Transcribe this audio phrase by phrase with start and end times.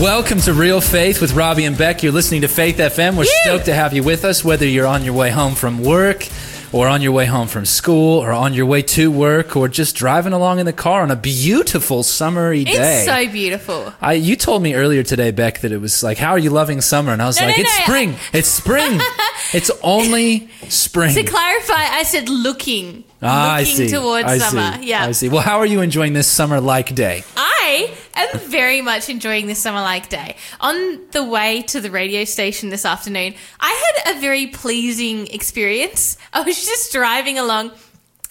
[0.00, 2.02] Welcome to Real Faith with Robbie and Beck.
[2.02, 3.18] You're listening to Faith FM.
[3.18, 6.26] We're stoked to have you with us, whether you're on your way home from work,
[6.72, 9.94] or on your way home from school, or on your way to work, or just
[9.96, 13.04] driving along in the car on a beautiful summery day.
[13.04, 13.92] It's so beautiful.
[14.00, 16.80] I, you told me earlier today, Beck, that it was like, "How are you loving
[16.80, 18.14] summer?" And I was No, like, no, "It's no, spring.
[18.32, 19.00] It's spring.
[19.52, 23.04] it's only spring." To clarify, I said looking.
[23.20, 23.88] ah, I looking see.
[23.88, 24.78] towards I summer.
[24.78, 24.88] See.
[24.88, 25.04] Yeah.
[25.04, 25.28] I see.
[25.28, 27.22] Well, how are you enjoying this summer-like day?
[27.36, 30.36] I am very much enjoying this summer like day.
[30.60, 36.16] On the way to the radio station this afternoon, I had a very pleasing experience.
[36.32, 37.72] I was just driving along,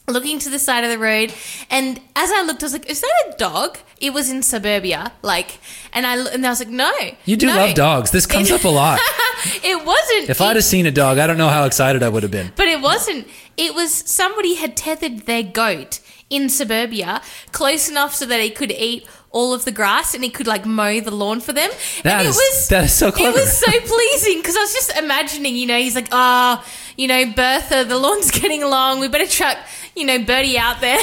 [0.07, 1.33] looking to the side of the road,
[1.69, 5.11] and as I looked, I was like, "Is that a dog?" It was in suburbia,
[5.21, 5.59] like,
[5.91, 6.91] and I and I was like, "No."
[7.25, 8.11] You do no." love dogs.
[8.11, 8.99] This comes up a lot.
[9.63, 10.29] it wasn't.
[10.29, 12.51] If I'd have seen a dog, I don't know how excited I would have been.
[12.55, 13.27] But it wasn't.
[13.57, 15.99] It was somebody had tethered their goat
[16.29, 17.21] in suburbia
[17.51, 20.65] close enough so that he could eat all of the grass and he could like
[20.65, 21.69] mow the lawn for them.
[22.03, 23.37] That and it is- was that is so clever.
[23.37, 26.65] It was so pleasing because I was just imagining, you know, he's like, ah,
[26.97, 28.99] you know, Bertha, the lawn's getting long.
[28.99, 29.57] We better chuck,
[29.95, 30.97] you know, Bertie out there.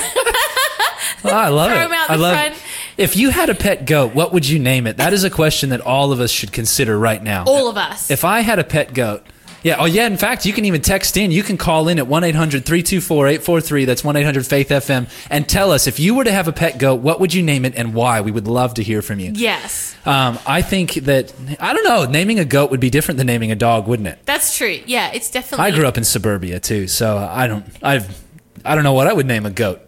[1.24, 1.84] Oh, I love Throw it.
[1.86, 2.54] him out I the love front.
[2.96, 4.96] If you had a pet goat, what would you name it?
[4.96, 7.44] That is a question that all of us should consider right now.
[7.46, 8.10] all of us.
[8.10, 9.24] If I had a pet goat,
[9.62, 11.30] yeah, oh yeah, in fact, you can even text in.
[11.30, 13.86] You can call in at 1-800-324-843.
[13.86, 17.34] That's 1-800-FAITH-FM and tell us if you were to have a pet goat, what would
[17.34, 18.20] you name it and why?
[18.20, 19.32] We would love to hear from you.
[19.34, 23.26] yes, Um, I think that I don't know, naming a goat would be different than
[23.26, 24.18] naming a dog, wouldn't it?
[24.24, 24.80] that's true.
[24.86, 25.66] Yeah, it's definitely.
[25.66, 28.22] I grew up in suburbia too, so I don't I've
[28.64, 29.80] I don't know what I would name a goat.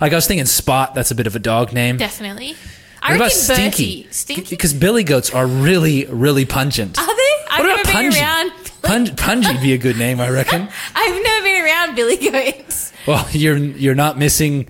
[0.00, 1.96] Like I was thinking Spot, that's a bit of a dog name.
[1.98, 2.52] Definitely.
[2.52, 2.58] What
[3.02, 4.02] I reckon about Stinky?
[4.02, 4.08] Bertie.
[4.12, 4.50] Stinky?
[4.50, 6.98] Because billy goats are really, really pungent.
[6.98, 7.22] Are they?
[7.50, 8.52] I've what never about been around.
[8.82, 10.68] Pung- Pungy'd be a good name, I reckon.
[10.94, 12.92] I've never been around Billy Goats.
[13.06, 14.68] Well, you're you're not missing.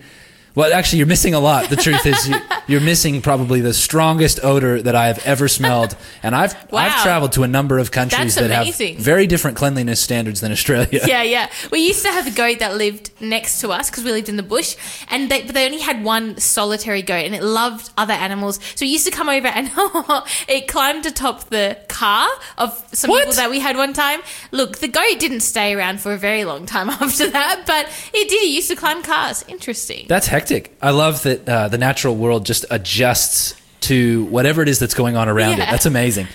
[0.55, 1.69] Well, actually, you're missing a lot.
[1.71, 5.97] The truth is, you, you're missing probably the strongest odor that I have ever smelled.
[6.23, 6.81] And I've Wow.
[6.81, 8.97] I've traveled to a number of countries That's that amazing.
[8.97, 11.01] have very different cleanliness standards than Australia.
[11.07, 11.51] Yeah, yeah.
[11.73, 14.37] We used to have a goat that lived next to us because we lived in
[14.37, 14.77] the bush,
[15.09, 18.59] and they, but they only had one solitary goat, and it loved other animals.
[18.75, 19.71] So it used to come over and
[20.49, 22.29] it climbed atop the car
[22.59, 23.21] of some What?
[23.21, 24.21] people that we had one time.
[24.53, 28.29] Look, the goat didn't stay around for a very long time after that, but it
[28.29, 28.43] did.
[28.43, 29.45] It used to climb cars.
[29.49, 30.07] Interesting.
[30.09, 30.41] That's hectic.
[30.83, 35.17] I love that uh, the natural world just adjusts to whatever it is that's going
[35.17, 35.69] on around it.
[35.71, 36.27] That's amazing.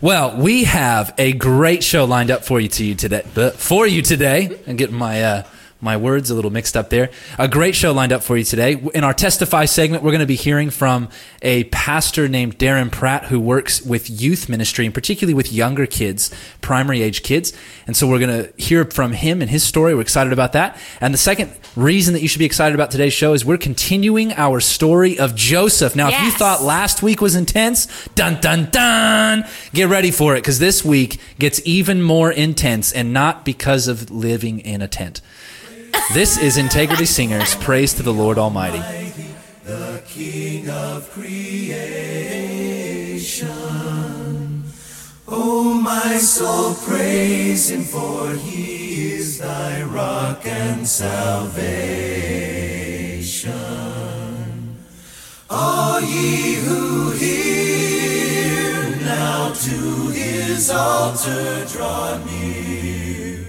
[0.00, 3.22] Well, we have a great show lined up for you to you today.
[3.34, 5.42] But for you today, I'm getting my uh,
[5.80, 7.10] my words a little mixed up there.
[7.38, 8.80] A great show lined up for you today.
[8.94, 11.08] In our testify segment, we're going to be hearing from
[11.42, 16.30] a pastor named Darren Pratt who works with youth ministry and particularly with younger kids,
[16.60, 17.52] primary age kids.
[17.90, 19.96] And so we're going to hear from him and his story.
[19.96, 20.78] We're excited about that.
[21.00, 24.32] And the second reason that you should be excited about today's show is we're continuing
[24.34, 25.96] our story of Joseph.
[25.96, 30.42] Now, if you thought last week was intense, dun dun dun, get ready for it
[30.42, 35.20] because this week gets even more intense and not because of living in a tent.
[36.14, 37.56] This is Integrity Singers.
[37.56, 38.78] Praise to the Lord Almighty.
[45.32, 51.70] Oh, my soul, praise him, for he is thy rock and salvation.
[55.48, 63.46] All ye who hear, now to his altar draw near.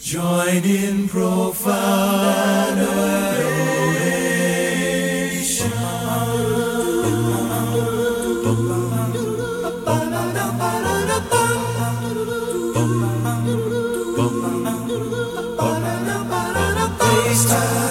[0.00, 3.61] Join in profound Praise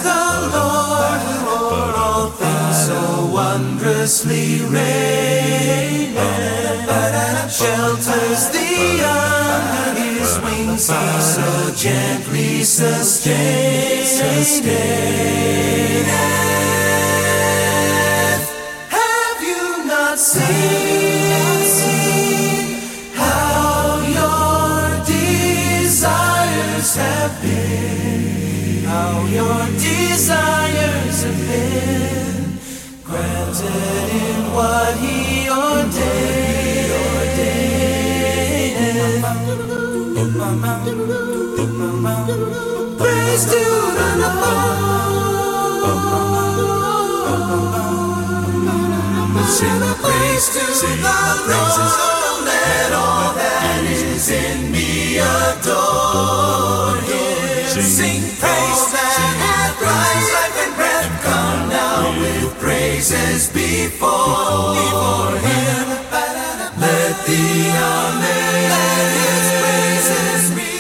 [0.08, 0.24] the
[0.56, 3.02] Lord o'er all things so
[3.34, 6.22] wondrously reigneth.
[7.52, 8.72] Shelters the
[9.04, 13.22] under his wings, he so gently sustaineth.
[18.90, 20.91] Have you not seen
[29.34, 32.60] your desires have been
[33.04, 36.52] granted in what he ordained.
[42.98, 43.64] Praise to
[44.20, 44.80] the Lord.
[49.48, 52.46] Sing the praise to the Lord.
[52.46, 57.82] Let all that is in me adore Him.
[57.82, 58.84] Sing praise
[63.02, 64.76] praises before,
[65.38, 65.88] him.
[66.78, 68.36] Let the amen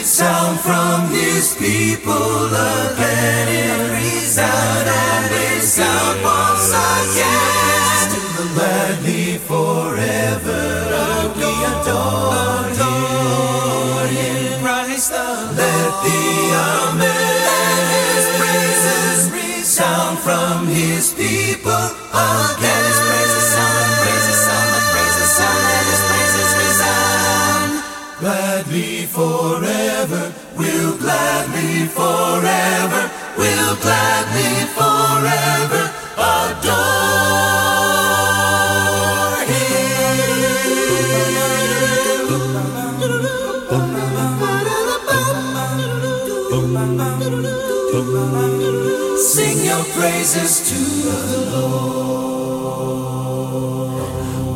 [0.05, 3.47] sound from his people again.
[3.71, 8.09] Every sound and sound once again.
[8.13, 10.63] To the gladly forever
[11.37, 12.59] we adore
[14.09, 14.61] him.
[15.57, 16.19] Let the
[16.53, 17.30] amen
[20.23, 22.61] from His people again.
[22.61, 27.71] Let His praises sound, praises sound, the praises sound, let His praises resound.
[28.21, 30.23] Gladly forever,
[30.57, 33.01] we'll gladly forever,
[33.37, 35.83] we'll gladly forever
[36.17, 37.30] adore
[50.11, 52.30] praises to the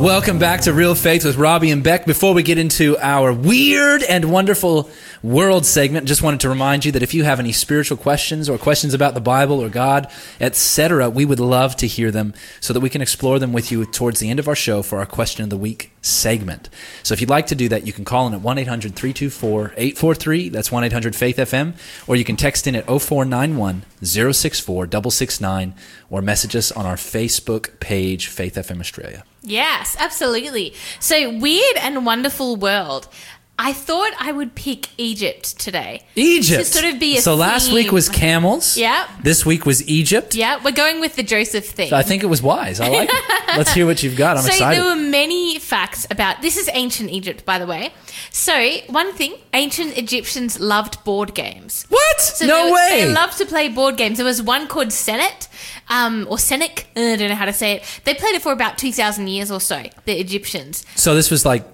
[0.05, 2.05] Welcome back to Real Faith with Robbie and Beck.
[2.05, 4.87] Before we get into our weird and wonderful
[5.23, 8.59] world segment, just wanted to remind you that if you have any spiritual questions or
[8.59, 10.07] questions about the Bible or God,
[10.39, 13.83] etc., we would love to hear them so that we can explore them with you
[13.83, 16.69] towards the end of our show for our question of the week segment.
[17.01, 20.51] So if you'd like to do that, you can call in at 1-800-324-843.
[20.51, 21.73] That's 1-800-FAITH-FM.
[22.05, 25.73] Or you can text in at 0491 064 669
[26.11, 29.23] or message us on our Facebook page, Faith FM Australia.
[29.45, 30.73] Yes, absolutely.
[30.99, 33.07] So, weird and wonderful world.
[33.57, 36.01] I thought I would pick Egypt today.
[36.15, 36.59] Egypt.
[36.59, 38.75] To sort of be a so last week was camels.
[38.77, 39.07] Yeah.
[39.23, 40.35] This week was Egypt.
[40.35, 41.93] Yeah, we're going with the Joseph theme.
[41.93, 42.81] I think it was wise.
[42.81, 43.47] I like it.
[43.57, 44.35] Let's hear what you've got.
[44.35, 44.77] I'm so excited.
[44.77, 47.93] there were many facts about this is ancient Egypt, by the way.
[48.29, 51.85] So one thing, ancient Egyptians loved board games.
[51.87, 52.19] what?
[52.19, 53.05] So no they, way.
[53.05, 54.17] They loved to play board games.
[54.17, 55.47] There was one called Senet,
[55.87, 56.85] um, or Senek.
[56.97, 58.01] uh, I don't know how to say it.
[58.03, 59.83] They played it for about two thousand years or so.
[60.03, 60.85] The Egyptians.
[60.95, 61.65] so this was like,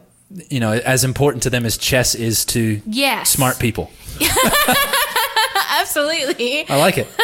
[0.49, 3.29] you know, as important to them as chess is to Yes.
[3.29, 3.91] smart people.
[5.79, 6.69] Absolutely.
[6.69, 7.07] I like it.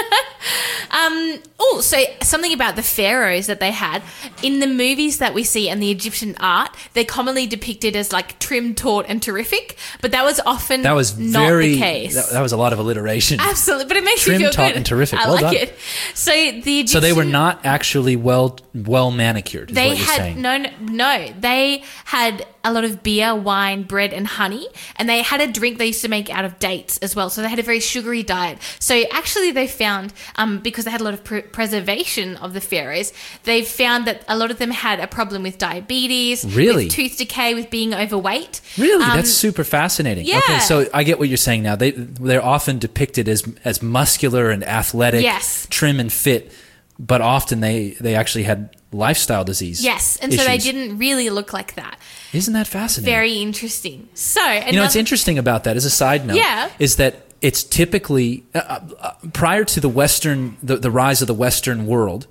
[0.90, 4.02] Um, oh, so something about the pharaohs that they had
[4.42, 8.40] in the movies that we see and the Egyptian art, they're commonly depicted as like
[8.40, 9.78] trim, taut, and terrific.
[10.02, 11.74] But that was often That was not very.
[11.74, 12.16] the case.
[12.16, 13.40] That, that was a lot of alliteration.
[13.42, 14.78] Absolutely, but it makes Trim, you feel taut, good.
[14.78, 15.20] and terrific.
[15.20, 15.56] I Well like done.
[15.56, 15.76] it.
[16.14, 16.48] So the
[16.80, 19.72] Egyptian, so they were not actually well well manicured.
[19.72, 20.42] Is They had saying.
[20.42, 21.34] no, no.
[21.38, 25.80] They had a lot of beer, wine, bread, and honey, and they had a drink
[25.80, 27.30] they used to make out of dates as well.
[27.30, 28.37] So they had a very sugary diet.
[28.80, 32.62] So actually, they found um, because they had a lot of pr- preservation of the
[32.62, 33.12] pharaohs,
[33.44, 36.86] they found that a lot of them had a problem with diabetes, Really?
[36.86, 38.62] with tooth decay, with being overweight.
[38.78, 40.26] Really, Um, that's super fascinating.
[40.28, 41.76] Okay, so I get what you're saying now.
[41.76, 45.68] They they're often depicted as as muscular and athletic, Yes.
[45.70, 46.52] trim and fit,
[47.00, 49.84] but often they they actually had lifestyle disease.
[49.84, 52.00] Yes, and so they didn't really look like that.
[52.34, 53.14] Isn't that fascinating?
[53.14, 54.08] Very interesting.
[54.14, 56.70] So, You know, what's interesting about that as a side note Yeah.
[56.80, 61.34] is that it's typically uh, uh, prior to the Western, the, the rise of the
[61.34, 62.28] Western world,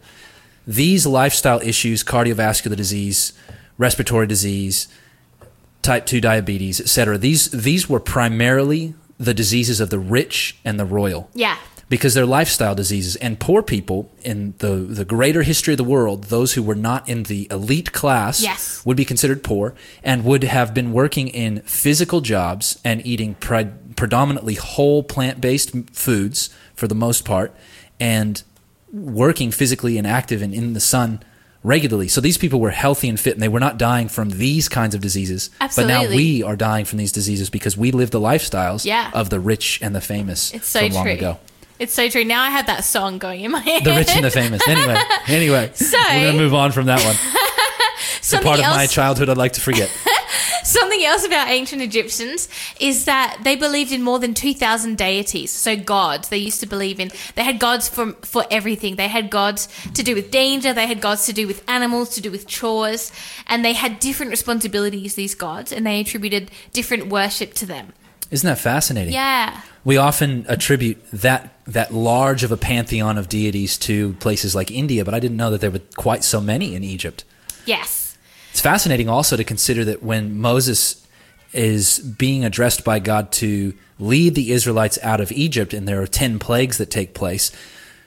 [0.67, 3.32] these lifestyle issues, cardiovascular disease,
[3.79, 4.88] respiratory disease,
[5.82, 10.85] type 2 diabetes, etc., these, these were primarily the diseases of the rich and the
[10.85, 11.56] royal Yeah.
[11.88, 13.14] because they're lifestyle diseases.
[13.17, 17.08] And poor people in the, the greater history of the world, those who were not
[17.08, 18.85] in the elite class, Yes.
[18.85, 23.69] would be considered poor and would have been working in physical jobs and eating pre-
[23.96, 27.55] predominantly whole plant based foods for the most part
[27.98, 28.43] and
[28.93, 31.20] working physically and active and in the sun
[31.62, 32.06] regularly.
[32.08, 34.94] So these people were healthy and fit and they were not dying from these kinds
[34.94, 35.50] of diseases.
[35.60, 35.94] Absolutely.
[35.94, 39.10] But now we are dying from these diseases because we live the lifestyles Yeah.
[39.12, 41.12] of the rich and the famous It's so from long true.
[41.15, 41.38] ago.
[41.79, 42.24] It's so true.
[42.24, 43.82] Now I have that song going in my head.
[43.84, 44.67] The rich and the famous.
[44.69, 47.17] Anyway, anyway, So- we're gonna move on from that one.
[48.19, 49.88] It's a part of my childhood I'd like to forget.
[50.81, 52.49] Something else about ancient Egyptians
[52.81, 55.53] is that they believed in more than 2,000 deities.
[55.53, 57.13] So gods, they used to believe in.
[57.37, 58.96] They had gods for, for everything.
[58.96, 60.73] They had gods to do with danger.
[60.73, 63.13] They had gods to do with animals, to do with chores.
[63.46, 67.93] And they had different responsibilities, these gods, and they attributed different worship to them.
[68.32, 69.15] Isn't that fascinating?
[69.15, 69.61] Yeah.
[69.85, 75.05] We often attribute that that large of a pantheon of deities to places like India,
[75.05, 77.25] but I didn't know that there were quite so many in Egypt.
[77.67, 78.06] Yes.
[78.56, 81.06] It's fascinating also to consider that when Moses
[81.53, 86.06] is being addressed by God to lead the Israelites out of Egypt, and there are
[86.06, 87.53] 10 plagues that take place,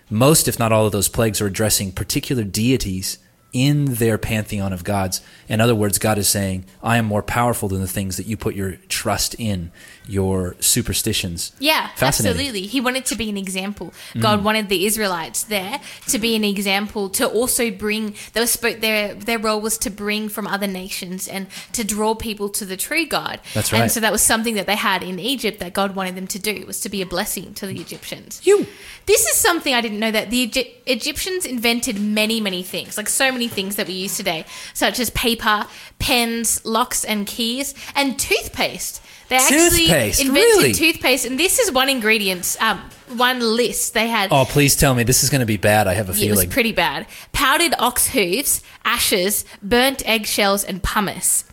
[0.10, 3.20] most, if not all, of those plagues are addressing particular deities
[3.52, 5.22] in their pantheon of gods.
[5.48, 8.38] In other words, God is saying, I am more powerful than the things that you
[8.38, 9.72] put your trust in,
[10.08, 11.52] your superstitions.
[11.60, 12.08] Yeah, Mm.
[12.08, 12.62] absolutely.
[12.68, 13.94] He wanted to be an example.
[14.20, 18.16] God wanted the Israelites there to be an example to also bring.
[18.34, 18.82] They spoke.
[18.82, 22.78] Their their role was to bring from other nations and to draw people to the
[22.78, 23.40] true God.
[23.54, 23.82] That's right.
[23.84, 26.40] And so that was something that they had in Egypt that God wanted them to
[26.40, 28.42] do was to be a blessing to the Egyptians.
[28.44, 28.68] You.
[29.06, 33.10] This is something I didn't know that the Egy- Egyptians invented many, many things, like
[33.10, 35.66] so many things that we use today, such as paper,
[36.00, 39.02] pens, locks, and keys, and toothpaste.
[39.30, 40.74] They actually Toothpaste, invented really?
[40.74, 42.80] toothpaste, and this is one ingredient, um,
[43.10, 44.32] one list they had.
[44.32, 45.88] Oh, please tell me this is going to be bad.
[45.88, 47.06] I have a feeling it was pretty bad.
[47.32, 51.44] Powdered ox hooves, ashes, burnt eggshells, and pumice.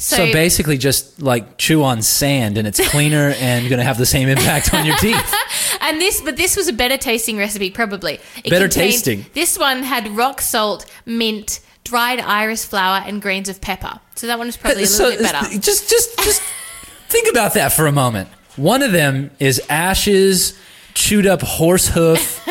[0.00, 3.98] So, so basically, just like chew on sand, and it's cleaner and going to have
[3.98, 5.34] the same impact on your teeth.
[5.80, 8.20] and this, but this was a better tasting recipe, probably.
[8.44, 9.26] It Better tasting.
[9.34, 13.98] This one had rock salt, mint, dried iris flower, and grains of pepper.
[14.14, 15.58] So that one is probably a little bit better.
[15.58, 16.42] Just, just, just
[17.08, 18.28] think about that for a moment.
[18.54, 20.56] One of them is ashes,
[20.94, 22.46] chewed up horse hoof,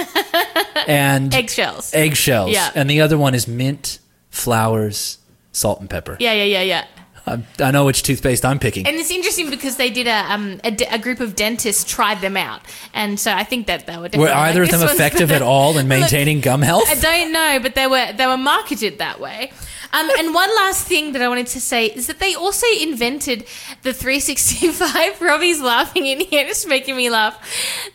[0.88, 1.94] and Eggshells.
[1.94, 2.52] eggshells.
[2.52, 2.72] Yeah.
[2.76, 4.00] And the other one is mint,
[4.30, 5.18] flowers,
[5.54, 6.18] salt, and pepper.
[6.20, 6.86] Yeah, yeah, yeah, yeah.
[7.28, 8.88] I, I know which toothpaste I'm picking.
[8.88, 12.22] And it's interesting because they did a um a, de- a group of dentists tried
[12.22, 12.62] them out,
[12.94, 15.72] and so I think that they were Were either like, of them effective at all
[15.72, 16.90] in Look, maintaining gum health?
[16.90, 19.52] I don't know, but they were they were marketed that way.
[19.94, 23.48] Um, and one last thing that I wanted to say is that they also invented
[23.84, 25.22] the 365.
[25.22, 27.40] Robbie's laughing in here, it's making me laugh.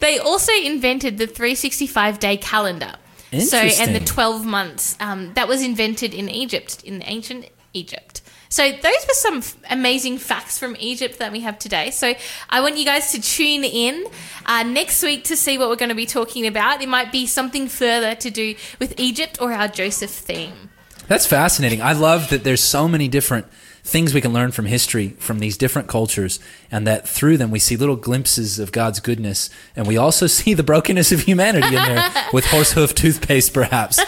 [0.01, 2.95] They also invented the 365 day calendar.
[3.41, 8.22] So and the 12 months um, that was invented in Egypt, in ancient Egypt.
[8.53, 11.91] So those were some f- amazing facts from Egypt that we have today.
[11.91, 12.13] So
[12.51, 14.05] I want you guys to tune in
[14.45, 16.83] uh, next week to see what we're going to be talking about.
[16.83, 20.69] It might be something further to do with Egypt or our Joseph theme.
[21.09, 21.81] That's fascinating.
[21.81, 23.47] I love that there's so many different
[23.85, 26.39] things we can learn from history from these different cultures
[26.71, 30.53] and that through them we see little glimpses of God's goodness and we also see
[30.53, 33.99] the brokenness of humanity in there with horse hoof toothpaste perhaps.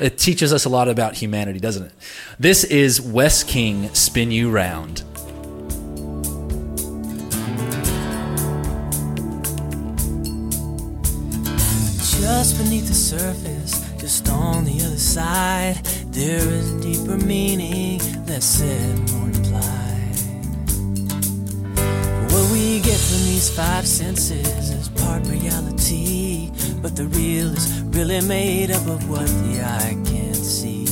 [0.00, 1.92] It teaches us a lot about humanity, doesn't it?
[2.38, 5.02] This is Wes King Spin You Round.
[12.20, 15.76] Just beneath the surface, just on the other side,
[16.12, 20.14] there is a deeper meaning that's said more implied.
[22.30, 26.50] What we get from these five senses is part reality,
[26.82, 30.84] but the real is really made up of what the eye can't see.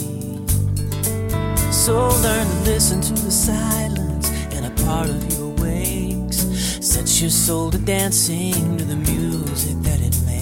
[1.71, 6.39] So learn to listen to the silence, and a part of you awakes.
[6.81, 10.36] Set your soul to dancing to the music that it makes.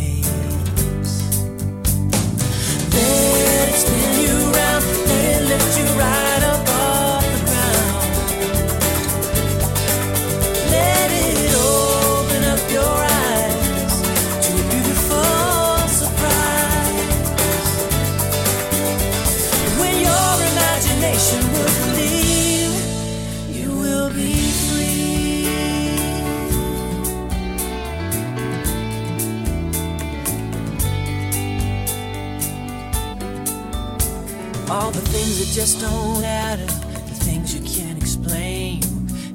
[35.55, 36.69] Just don't add up,
[37.07, 38.83] the things you can't explain.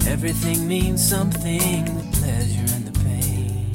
[0.06, 3.72] Everything means something the pleasure and the pain.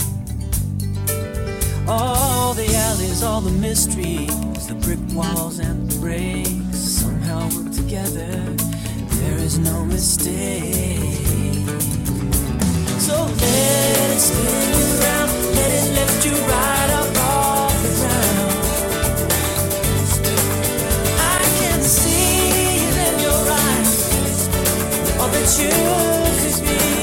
[1.88, 8.28] All the alleys, all the mysteries, the brick walls and the breaks somehow work together.
[9.20, 11.00] There is no mistake.
[13.00, 16.73] So let it spin around, let it lift you right
[25.44, 25.68] you
[26.62, 26.93] be.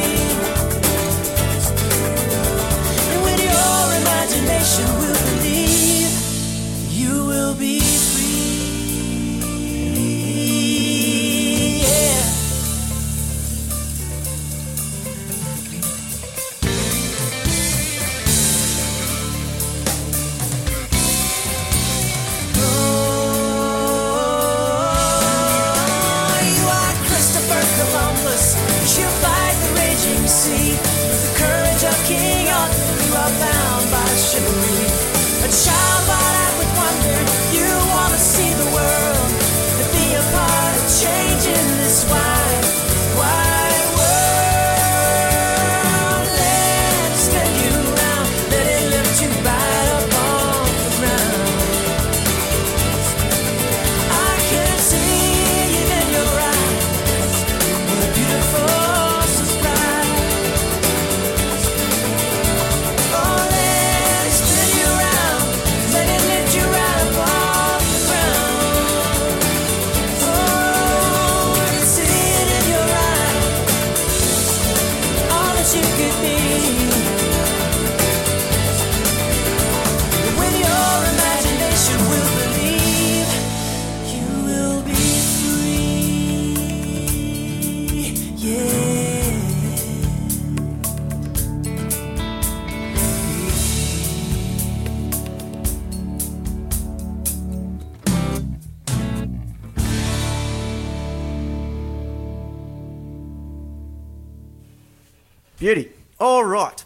[105.62, 105.92] Beauty.
[106.20, 106.84] All right.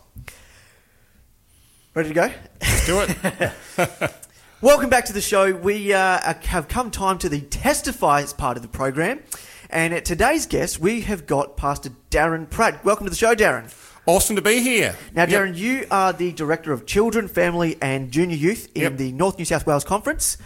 [1.94, 2.32] Ready to go?
[2.62, 4.12] Let's Do it.
[4.62, 5.56] Welcome back to the show.
[5.56, 9.22] We uh, have come time to the testifies part of the program.
[9.70, 12.84] And at today's guest, we have got Pastor Darren Pratt.
[12.84, 13.74] Welcome to the show, Darren.
[14.06, 14.94] awesome to be here.
[15.14, 15.30] Now, Yep.
[15.30, 18.98] Darren, you are the Director of Children, Family and Junior Youth in Yep.
[18.98, 20.38] the North New South Wales Conference.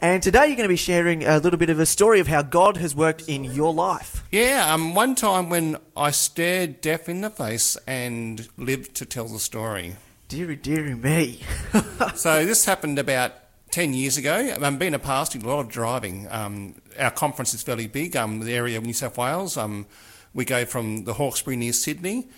[0.00, 2.42] And today you're going to be sharing a little bit of a story of how
[2.42, 4.24] God has worked in your life.
[4.30, 9.26] Yeah, um, one time when I stared death in the face and lived to tell
[9.26, 9.96] the story.
[10.28, 11.40] Deary, deary me.
[12.14, 13.32] So this happened about
[13.70, 14.56] 10 years ago.
[14.60, 16.26] I'm being a pastor, a lot of driving.
[16.30, 19.56] Um, our conference is fairly big, um, the area of New South Wales.
[19.56, 19.86] Um,
[20.34, 22.28] we go from the Hawkesbury near Sydney,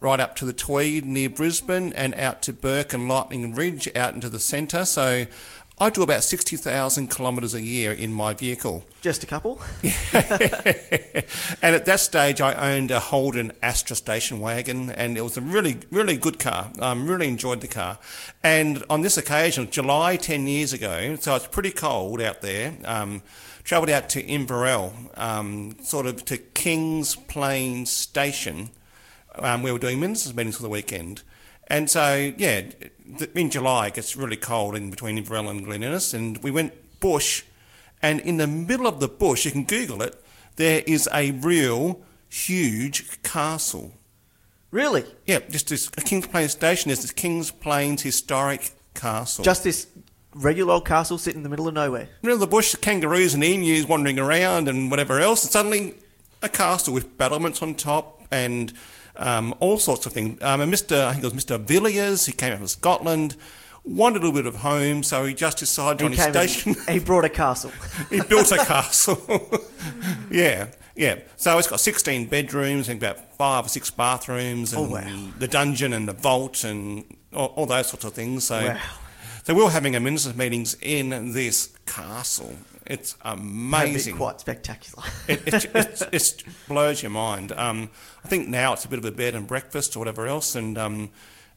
[0.00, 4.14] right up to the Tweed near Brisbane, and out to Bourke and Lightning Ridge, out
[4.14, 4.84] into the centre.
[4.84, 5.26] So
[5.76, 8.84] I do about 60,000 kilometres a year in my vehicle.
[9.00, 9.60] Just a couple.
[9.82, 15.40] and at that stage, I owned a Holden Astra station wagon, and it was a
[15.40, 16.70] really, really good car.
[16.78, 17.98] Um, really enjoyed the car.
[18.42, 23.22] And on this occasion, July 10 years ago, so it's pretty cold out there, um,
[23.64, 28.70] travelled out to Inverell, um, sort of to Kings Plains Station,
[29.36, 31.22] um, we were doing ministers' meetings for the weekend.
[31.66, 32.62] And so, yeah,
[33.34, 36.72] in July it gets really cold in between Inverell and Glen Innes, and we went
[37.00, 37.42] bush,
[38.02, 40.22] and in the middle of the bush, you can Google it,
[40.56, 43.92] there is a real huge castle.
[44.70, 45.04] Really?
[45.26, 49.44] Yeah, just this Kings Plains station is this Kings Plains historic castle.
[49.44, 49.86] Just this
[50.34, 52.08] regular old castle sitting in the middle of nowhere.
[52.22, 55.94] middle of the bush, kangaroos and emus wandering around and whatever else, and suddenly
[56.42, 58.72] a castle with battlements on top and
[59.16, 60.42] um, all sorts of things.
[60.42, 61.04] Um, and Mr.
[61.06, 61.60] I think it was Mr.
[61.60, 63.36] Villiers, he came out from Scotland,
[63.84, 66.50] wanted a little bit of home, so he just decided on He his came and-
[66.50, 66.76] station.
[66.92, 67.70] he brought a castle.
[68.10, 69.20] he built a castle.
[70.30, 71.16] yeah, yeah.
[71.36, 75.28] So it's got 16 bedrooms and about five or six bathrooms and Oh, wow.
[75.38, 78.44] the dungeon and the vault and all, all those sorts of things.
[78.44, 78.80] So, Wow.
[79.44, 82.54] so we were having a ministers' meetings in this castle.
[82.86, 84.16] It's amazing.
[84.16, 85.04] quite spectacular.
[85.26, 87.52] It, it, it, it blows your mind.
[87.52, 87.90] Um,
[88.24, 90.76] I think now it's a bit of a bed and breakfast or whatever else, and
[90.76, 91.10] um,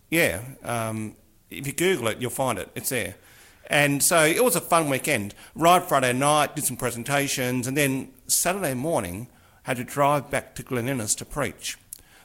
[0.10, 1.16] yeah, um,
[1.50, 2.70] if you Google it, you'll find it.
[2.76, 3.16] It's there.
[3.70, 5.36] And so it was a fun weekend.
[5.54, 9.28] Right Friday night, did some presentations, and then Saturday morning
[9.64, 11.78] had to drive back to Glen Innes to preach.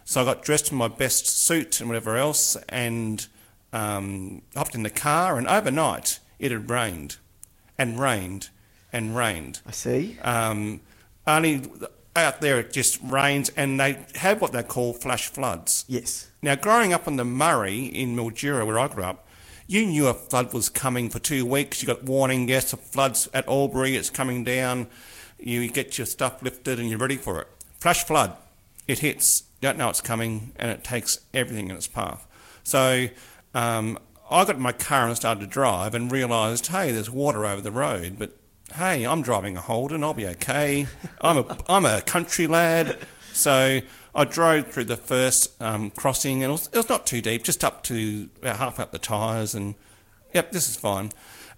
[0.05, 3.27] So I got dressed in my best suit and whatever else, and
[3.73, 5.37] um, hopped in the car.
[5.37, 7.17] And overnight, it had rained,
[7.77, 8.51] and rained,
[8.93, 9.61] and rained.
[9.67, 10.19] I see.
[10.23, 10.81] Um,
[11.27, 11.63] only
[12.15, 15.85] out there it just rains, and they have what they call flash floods.
[15.89, 16.31] Yes.
[16.43, 19.27] Now, growing up on the Murray in Mildura, where I grew up,
[19.67, 21.83] you knew a flood was coming for two weeks.
[21.83, 24.89] You got warning, yes, a flood's at Albury, it's coming down.
[25.39, 27.49] You get your stuff lifted and you're ready for it.
[27.79, 28.37] Flash flood,
[28.87, 32.27] it hits, you don't know it's coming, and it takes everything in its path.
[32.65, 33.09] So
[33.55, 33.99] um,
[34.31, 37.61] I got in my car and started to drive and realised, hey, there's water over
[37.61, 38.37] the road, but
[38.75, 40.87] hey, I'm driving a Holden, I'll be okay.
[41.21, 42.99] I'm a, I'm a country lad.
[43.33, 43.81] So
[44.15, 47.45] I drove through the first um, crossing, and it was, it was not too deep,
[47.45, 49.75] just up to about half up the tyres, and
[50.35, 51.13] yep, this is fine.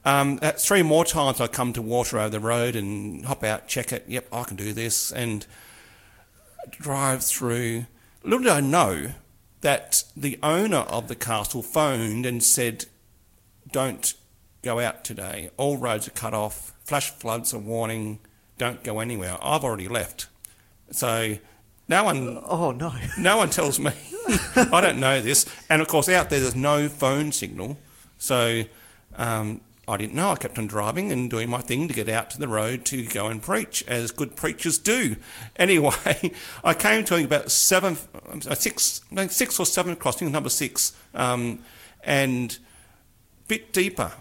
[0.04, 3.92] Um, three more times I come to water over the road and hop out, check
[3.92, 4.04] it.
[4.06, 5.46] Yep, I can do this, and
[6.70, 7.86] drive through.
[8.22, 9.12] Little did I know
[9.62, 12.84] that the owner of the castle phoned and said,
[13.72, 14.14] "Don't
[14.62, 15.50] go out today.
[15.56, 16.73] All roads are cut off.
[16.84, 18.18] Flash floods are warning.
[18.58, 20.28] Don't go anywhere." I've already left,
[20.90, 21.38] so
[21.88, 22.92] no one Oh no.
[23.18, 23.92] no one tells me.
[24.56, 25.44] I don't know this.
[25.68, 27.76] And of course, out there, there's no phone signal.
[28.16, 28.62] So
[29.16, 30.30] um, I didn't know.
[30.30, 33.04] I kept on driving and doing my thing to get out to the road to
[33.04, 35.16] go and preach, as good preachers do.
[35.56, 36.32] Anyway,
[36.64, 37.96] I came to about seven,
[38.48, 41.60] uh, six, six or seven crossings, number six, um,
[42.02, 42.58] and
[43.46, 44.12] bit deeper.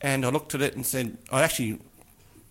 [0.00, 1.80] And I looked at it and said, I actually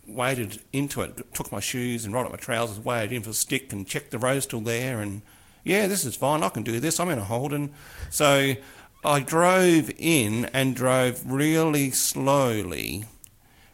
[0.07, 3.33] waded into it, took my shoes and rolled up my trousers, waded in for a
[3.33, 4.99] stick and checked the road still there.
[4.99, 5.21] And
[5.63, 6.43] yeah, this is fine.
[6.43, 6.99] I can do this.
[6.99, 7.73] I'm in a Holden.
[8.09, 8.55] So
[9.03, 13.05] I drove in and drove really slowly.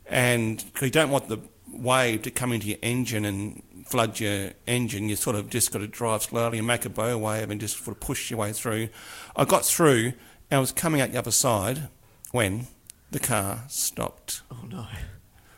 [0.05, 1.39] And you don't want the
[1.71, 5.09] wave to come into your engine and flood your engine.
[5.09, 7.83] You sort of just got to drive slowly and make a bow wave and just
[7.83, 8.89] sort of push your way through.
[9.35, 10.13] I got through
[10.49, 11.87] and I was coming out the other side
[12.31, 12.67] when
[13.11, 14.41] the car stopped.
[14.49, 14.87] Oh no.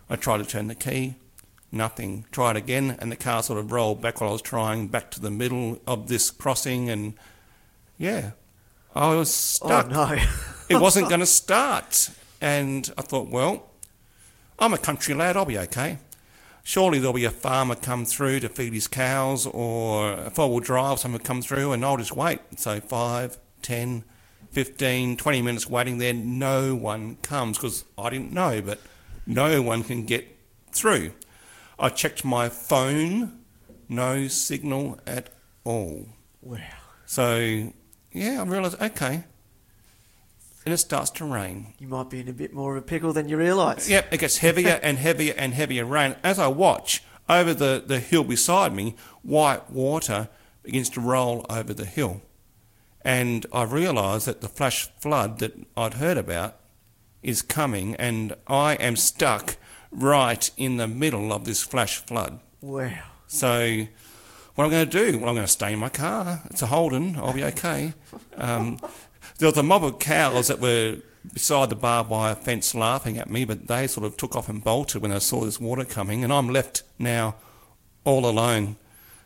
[0.10, 1.16] I tried to turn the key,
[1.72, 2.26] nothing.
[2.32, 5.20] Tried again, and the car sort of rolled back while I was trying back to
[5.20, 7.14] the middle of this crossing, and
[7.98, 8.32] yeah,
[8.94, 9.30] I was
[9.64, 9.86] oh, stuck.
[9.88, 10.24] Oh no.
[10.70, 12.10] it wasn't going to start,
[12.42, 13.72] and I thought, well,
[14.60, 16.00] I'm a country lad, I'll be okay.
[16.64, 21.00] surely there'll be a farmer come through to feed his cows or a four-wheel drive,
[21.00, 22.40] someone come through and I'll just wait.
[22.58, 24.06] So five, ten,
[24.54, 28.80] fifteen, twenty minutes waiting there, no one comes because I didn't know, but
[29.26, 30.28] no one can get
[30.72, 31.12] through.
[31.80, 33.40] I checked my phone,
[33.90, 35.30] no signal at
[35.64, 36.08] all.
[36.42, 36.60] Wow.
[37.06, 37.74] So,
[38.12, 39.24] yeah, I realised, okay.
[40.66, 41.74] And it starts to rain.
[41.80, 43.90] You might be in a bit more of a pickle than you realise.
[43.90, 46.16] Yep, it gets heavier and heavier and heavier rain.
[46.24, 50.30] As I watch, over the, the hill beside me, white water
[50.62, 52.22] begins to roll over the hill.
[53.04, 56.58] And I realised that the flash flood that I'd heard about
[57.22, 59.58] is coming, and I am stuck
[59.92, 62.40] right in the middle of this flash flood.
[62.62, 62.92] Wow.
[63.28, 63.88] So,
[64.56, 65.18] what am I'm going to do?
[65.18, 66.42] Well, I'm going to stay in my car.
[66.46, 67.16] It's a Holden.
[67.18, 67.94] I'll be okay.
[68.38, 68.80] Um,
[69.38, 70.98] there was a mob of cows that were
[71.34, 74.64] beside the barbed wire fence laughing at me, but they sort of took off and
[74.64, 77.36] bolted when they saw this water coming, and I'm left now
[78.04, 78.76] all alone.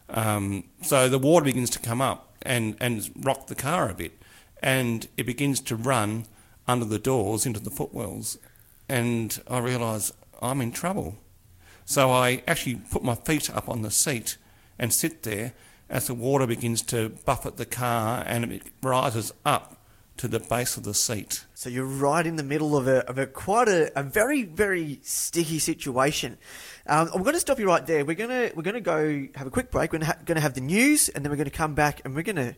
[0.09, 4.21] Um, so the water begins to come up and, and rock the car a bit,
[4.61, 6.25] and it begins to run
[6.67, 8.37] under the doors into the footwells,
[8.89, 11.17] and I realise I'm in trouble.
[11.85, 14.37] So I actually put my feet up on the seat
[14.77, 15.53] and sit there
[15.89, 19.76] as the water begins to buffet the car and it rises up
[20.17, 21.45] to the base of the seat.
[21.53, 24.99] So you're right in the middle of a, of a quite a, a very very
[25.03, 26.37] sticky situation.
[26.85, 28.05] Um, I'm going to stop you right there.
[28.05, 29.91] We're going to we're to go have a quick break.
[29.91, 32.01] We're going to, ha- to have the news, and then we're going to come back,
[32.03, 32.55] and we're going to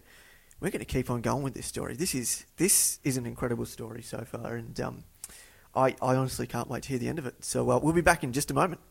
[0.60, 1.96] we're to keep on going with this story.
[1.96, 5.04] This is this is an incredible story so far, and um,
[5.76, 7.44] I I honestly can't wait to hear the end of it.
[7.44, 8.82] So uh, we'll be back in just a moment.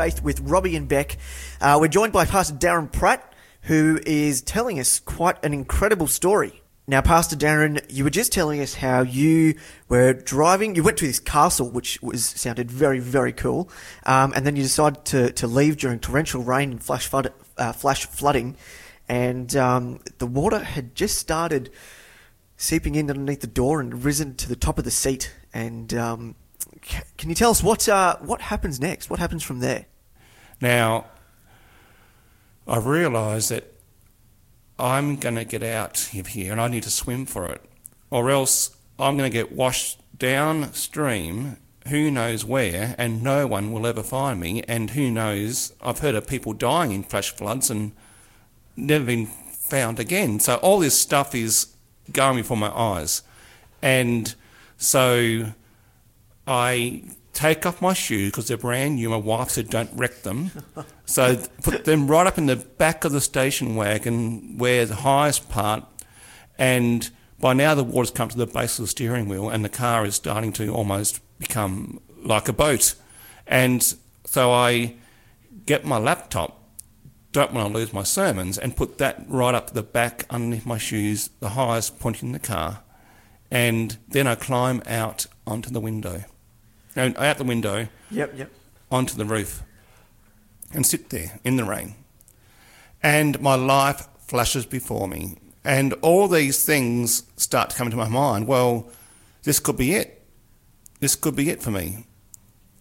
[0.00, 1.18] Faith with Robbie and Beck.
[1.60, 3.34] Uh, we're joined by Pastor Darren Pratt,
[3.64, 6.62] who is telling us quite an incredible story.
[6.88, 9.56] Now, Pastor Darren, you were just telling us how you
[9.90, 10.74] were driving.
[10.74, 13.68] You went to this castle, which was sounded very, very cool,
[14.06, 17.72] um, and then you decided to, to leave during torrential rain and flash flood, uh,
[17.72, 18.56] flash flooding,
[19.06, 21.70] and um, the water had just started
[22.56, 25.34] seeping in underneath the door and risen to the top of the seat.
[25.52, 26.36] And um,
[27.16, 29.10] can you tell us what uh, what happens next?
[29.10, 29.86] What happens from there?
[30.60, 31.06] Now,
[32.66, 33.72] I realise that
[34.78, 37.62] I'm going to get out of here and I need to swim for it,
[38.10, 41.56] or else I'm going to get washed downstream,
[41.88, 44.62] who knows where, and no one will ever find me.
[44.68, 47.92] And who knows, I've heard of people dying in flash floods and
[48.76, 50.40] never been found again.
[50.40, 51.74] So all this stuff is
[52.12, 53.22] going before my eyes.
[53.80, 54.34] And
[54.76, 55.52] so
[56.46, 59.10] I take off my shoes because they're brand new.
[59.10, 60.50] My wife said don't wreck them.
[61.04, 65.48] so put them right up in the back of the station wagon where the highest
[65.48, 65.84] part.
[66.58, 69.68] And by now the water's come to the base of the steering wheel and the
[69.68, 72.94] car is starting to almost become like a boat.
[73.46, 73.82] And
[74.24, 74.96] so I
[75.66, 76.60] get my laptop
[77.32, 80.78] don't want to lose my sermons and put that right up the back underneath my
[80.78, 82.82] shoes, the highest point in the car.
[83.50, 86.24] And then I climb out onto the window.
[86.96, 88.50] And out the window Yep, yep.
[88.90, 89.62] onto the roof
[90.74, 91.94] and sit there in the rain.
[93.02, 95.36] And my life flashes before me.
[95.64, 98.46] And all these things start to come into my mind.
[98.46, 98.88] Well,
[99.44, 100.22] this could be it.
[101.00, 102.06] This could be it for me.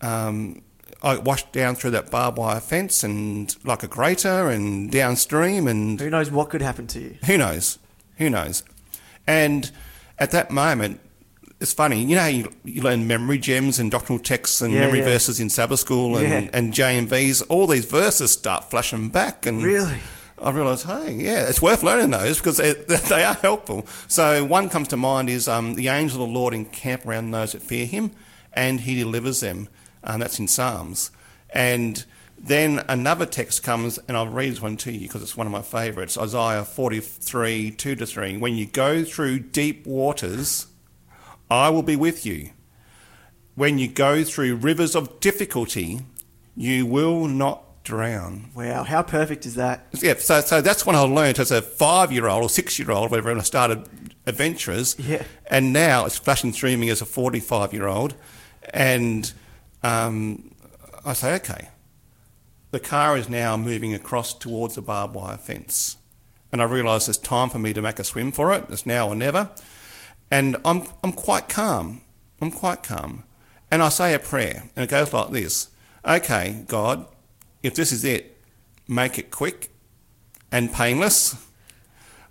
[0.02, 0.62] Um,
[1.02, 6.00] I washed down through that barbed wire fence and like a grater and downstream and
[6.00, 7.18] Who knows what could happen to you?
[7.26, 7.80] who knows?
[8.18, 8.64] Who knows?
[9.28, 9.72] And
[10.18, 11.00] at that moment,
[11.60, 12.04] it's funny.
[12.04, 15.06] You know how you, you learn memory gems and doctrinal texts and Yeah, memory yeah.
[15.06, 16.50] verses in Sabbath school and, Yeah.
[16.54, 17.44] and JMVs?
[17.50, 19.46] All these verses start flashing back.
[19.46, 19.98] And Really?
[20.42, 22.72] I realised, hey, yeah, it's worth learning those because they,
[23.10, 23.86] they are helpful.
[24.08, 27.52] So one comes to mind is um, the angel of the Lord encamp around those
[27.52, 28.12] that fear him
[28.54, 29.68] and he delivers them.
[30.02, 31.12] And that's in Psalms.
[31.50, 32.06] And
[32.42, 35.52] then another text comes, and I'll read this one to you because it's one of
[35.52, 38.38] my favourites Isaiah 43, 2 to 3.
[38.38, 40.68] When you go through deep waters,
[41.50, 42.52] I will be with you.
[43.56, 46.02] When you go through rivers of difficulty,
[46.56, 48.52] you will not drown.
[48.56, 49.88] Wow, how perfect is that?
[49.94, 52.92] Yeah, so, so that's what I learned as a five year old or six year
[52.92, 53.90] old, whatever, when I started
[54.26, 54.96] adventurers.
[55.00, 55.24] Yeah.
[55.48, 58.16] And now it's flashing through me as a 45 year old.
[58.74, 59.32] And
[59.84, 60.52] um,
[61.04, 61.70] I say, okay,
[62.72, 65.98] the car is now moving across towards the barbed wire fence.
[66.52, 68.66] And I realise it's time for me to make a swim for it.
[68.70, 69.50] It's now or never.
[70.32, 72.02] And I'm, I'm quite calm.
[72.42, 73.24] I'm quite calm.
[73.72, 75.70] And I say a prayer, and it goes like this
[76.08, 77.06] Okay, God,
[77.62, 78.38] if this is it,
[78.88, 79.70] make it quick
[80.52, 81.36] and painless.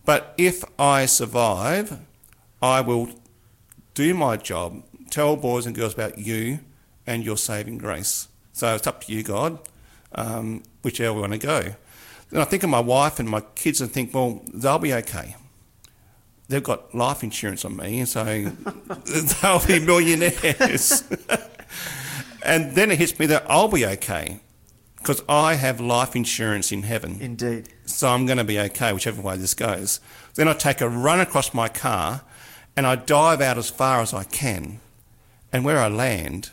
[0.04, 1.98] But if I survive,
[2.62, 3.10] I will
[3.94, 6.60] do my job, tell boys and girls about you
[7.06, 8.28] and your saving grace.
[8.52, 9.58] So it's up to you, God,
[10.14, 11.74] um, whichever we want to go.
[12.30, 15.36] Then I think of my wife and my kids and think, well, they'll be okay.
[16.48, 18.24] They've got life insurance on me, and so
[19.42, 21.04] they'll be millionaires.
[22.42, 24.40] and then it hits me that I'll be okay
[24.96, 27.68] because I have life insurance in heaven Indeed.
[27.86, 30.00] so I'm going to be okay, whichever way this goes.
[30.34, 32.22] Then I take a run across my car
[32.76, 34.80] and I dive out as far as I can.
[35.52, 36.50] And where I land,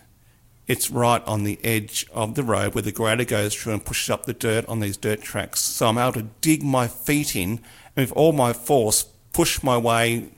[0.67, 4.09] it's right on the edge of the road where the grader goes through and pushes
[4.09, 5.61] up the dirt on these dirt tracks.
[5.61, 7.59] So I'm able to dig my feet in
[7.95, 9.05] and with all my force
[9.35, 10.29] push my way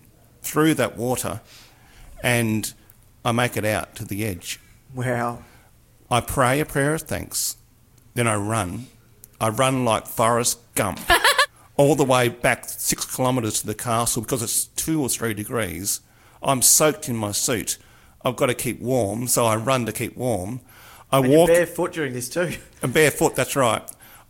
[0.41, 1.39] through that water
[2.23, 2.73] and
[3.23, 4.59] I make it out to the edge.
[4.95, 5.43] Wow.
[6.09, 7.57] I pray a prayer of thanks.
[8.15, 8.87] Then I run.
[9.39, 10.99] I run like Forrest Gump
[11.77, 16.01] all the way back six kilometres to the castle because it's two or three degrees.
[16.41, 17.77] I'm soaked in my suit.
[18.25, 20.61] I've got to keep warm, so I run to keep warm.
[21.11, 22.53] I And you're walk barefoot during this too.
[22.81, 23.83] and barefoot, that's right.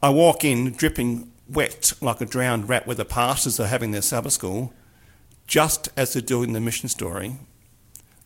[0.04, 4.02] I walk in dripping wet like a drowned rat where the pastors are having their
[4.02, 4.74] Sabbath school,
[5.46, 7.38] just as they're doing the mission story.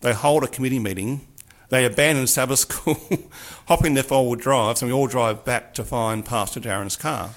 [0.01, 1.27] They hold a committee meeting.
[1.69, 2.97] They abandon Sabbath school,
[3.67, 7.31] hop in their four-wheel drives, and we all drive back to find Pastor Darren's car.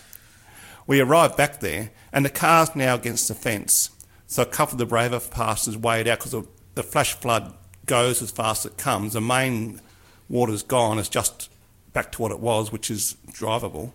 [0.87, 3.91] We arrive back there, and the car's now against the fence.
[4.27, 7.55] So a couple of the braver pastors wade out because the, the flash flood
[7.87, 9.13] goes as fast as it comes.
[9.13, 9.81] The main
[10.29, 10.99] water's gone.
[10.99, 11.51] It's just
[11.93, 13.93] back to what it was, which is drivable.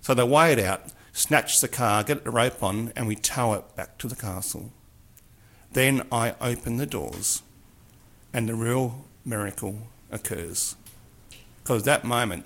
[0.00, 3.76] So they wade out, snatch the car, get the rope on, and we tow it
[3.76, 4.72] back to the castle.
[5.72, 7.42] Then I open the doors,
[8.32, 9.78] and the real miracle
[10.10, 10.76] occurs.
[11.62, 12.44] Because at that moment,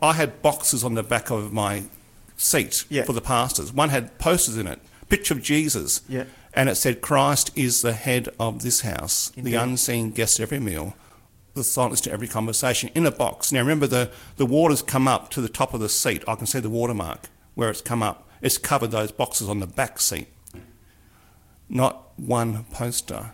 [0.00, 1.84] I had boxes on the back of my
[2.36, 3.04] seat Yeah.
[3.04, 3.72] for the pastors.
[3.72, 6.24] One had posters in it, picture of Jesus, Yeah.
[6.52, 9.52] and it said, "Christ is the head of this house, Indeed.
[9.52, 10.94] the unseen guest every meal."
[11.54, 13.50] The silence to every conversation in a box.
[13.50, 16.22] Now remember, the, the water's come up to the top of the seat.
[16.28, 18.28] I can see the watermark where it's come up.
[18.40, 20.28] It's covered those boxes on the back seat.
[21.68, 23.32] Not one poster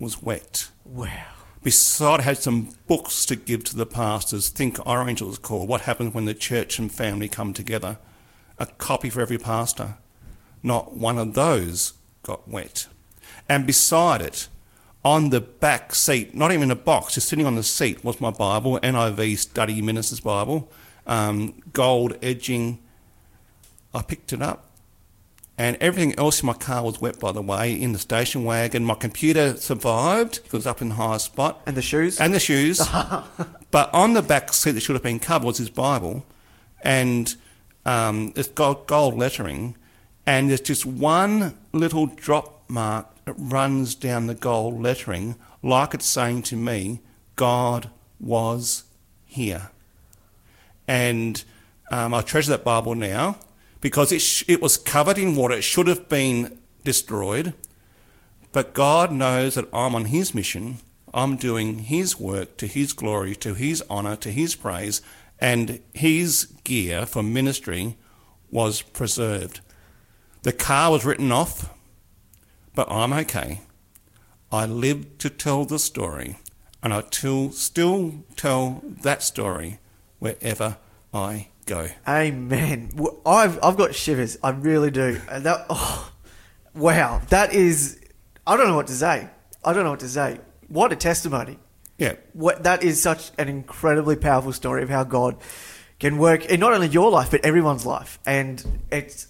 [0.00, 0.70] was wet.
[0.84, 1.26] Wow.
[1.62, 4.48] Beside, had some books to give to the pastors.
[4.48, 5.68] Think Orange was called.
[5.68, 7.98] What happens when the church and family come together?
[8.58, 9.98] A copy for every pastor.
[10.62, 12.86] Not one of those got wet.
[13.48, 14.48] And beside it,
[15.04, 18.30] on the back seat, not even a box, just sitting on the seat, was my
[18.30, 20.70] Bible, NIV Study Minister's Bible,
[21.06, 22.78] um, gold edging.
[23.94, 24.66] I picked it up
[25.58, 28.84] and everything else in my car was wet, by the way, in the station wagon.
[28.84, 31.62] My computer survived, it was up in the highest spot.
[31.64, 32.20] And the shoes?
[32.20, 32.78] And the shoes.
[33.70, 36.26] but on the back seat that should have been covered was his Bible.
[36.82, 37.34] And
[37.86, 39.76] um, it's got gold lettering.
[40.26, 46.06] And there's just one little drop mark that runs down the gold lettering, like it's
[46.06, 47.00] saying to me,
[47.34, 47.88] God
[48.20, 48.84] was
[49.24, 49.70] here
[50.88, 51.44] and
[51.90, 53.38] um, I treasure that Bible now
[53.86, 55.54] because it, sh- it was covered in water.
[55.54, 57.54] It should have been destroyed,
[58.50, 60.78] but God knows that I'm on His mission.
[61.14, 65.02] I'm doing His work to His glory, to His honour, to His praise,
[65.38, 67.96] and His gear for ministry
[68.50, 69.60] was preserved.
[70.42, 71.72] The car was written off,
[72.74, 73.60] but I'm okay.
[74.50, 76.38] I lived to tell the story,
[76.82, 79.78] and I till, still tell that story
[80.18, 80.78] wherever
[81.14, 81.88] I go.
[82.08, 82.90] Amen.
[83.26, 84.38] I've I've got shivers.
[84.42, 85.20] I really do.
[85.28, 86.12] And that oh,
[86.74, 87.20] wow.
[87.28, 88.00] That is.
[88.46, 89.28] I don't know what to say.
[89.64, 90.40] I don't know what to say.
[90.68, 91.58] What a testimony.
[91.98, 95.36] Yeah, What that is such an incredibly powerful story of how God
[95.98, 98.18] can work in not only your life but everyone's life.
[98.26, 99.28] And it's.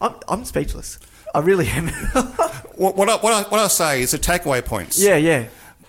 [0.00, 0.98] I'm I'm speechless.
[1.34, 1.88] I really am.
[2.76, 5.02] what, what, I, what, I, what I say is the takeaway points.
[5.02, 5.16] yeah.
[5.16, 5.46] Yeah.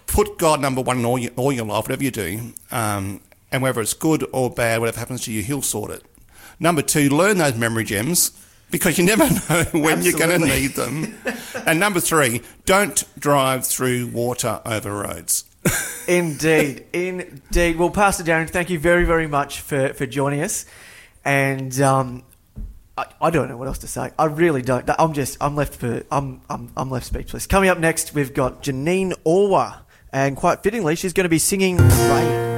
[0.07, 3.19] Put God number one in all your, all your life, whatever you do, um,
[3.53, 6.03] and whether it's good or bad, whatever happens to you, He'll sort it.
[6.59, 8.31] Number two, learn those memory gems
[8.71, 11.15] because you never know when you're going to need them.
[11.65, 15.45] and number three, don't drive through water over roads.
[16.09, 17.77] Indeed, indeed.
[17.77, 20.65] Well, Pastor Darren, thank you very, very much for, for joining us.
[21.23, 22.25] And um,
[22.97, 24.11] I, I don't know what else to say.
[24.19, 24.89] I really don't.
[24.99, 27.47] I'm just, I'm left for, I'm, I'm, I'm left speechless.
[27.47, 31.77] Coming up next, we've got Janine Orwa, and quite fittingly, she's going to be singing
[31.77, 32.52] Rain.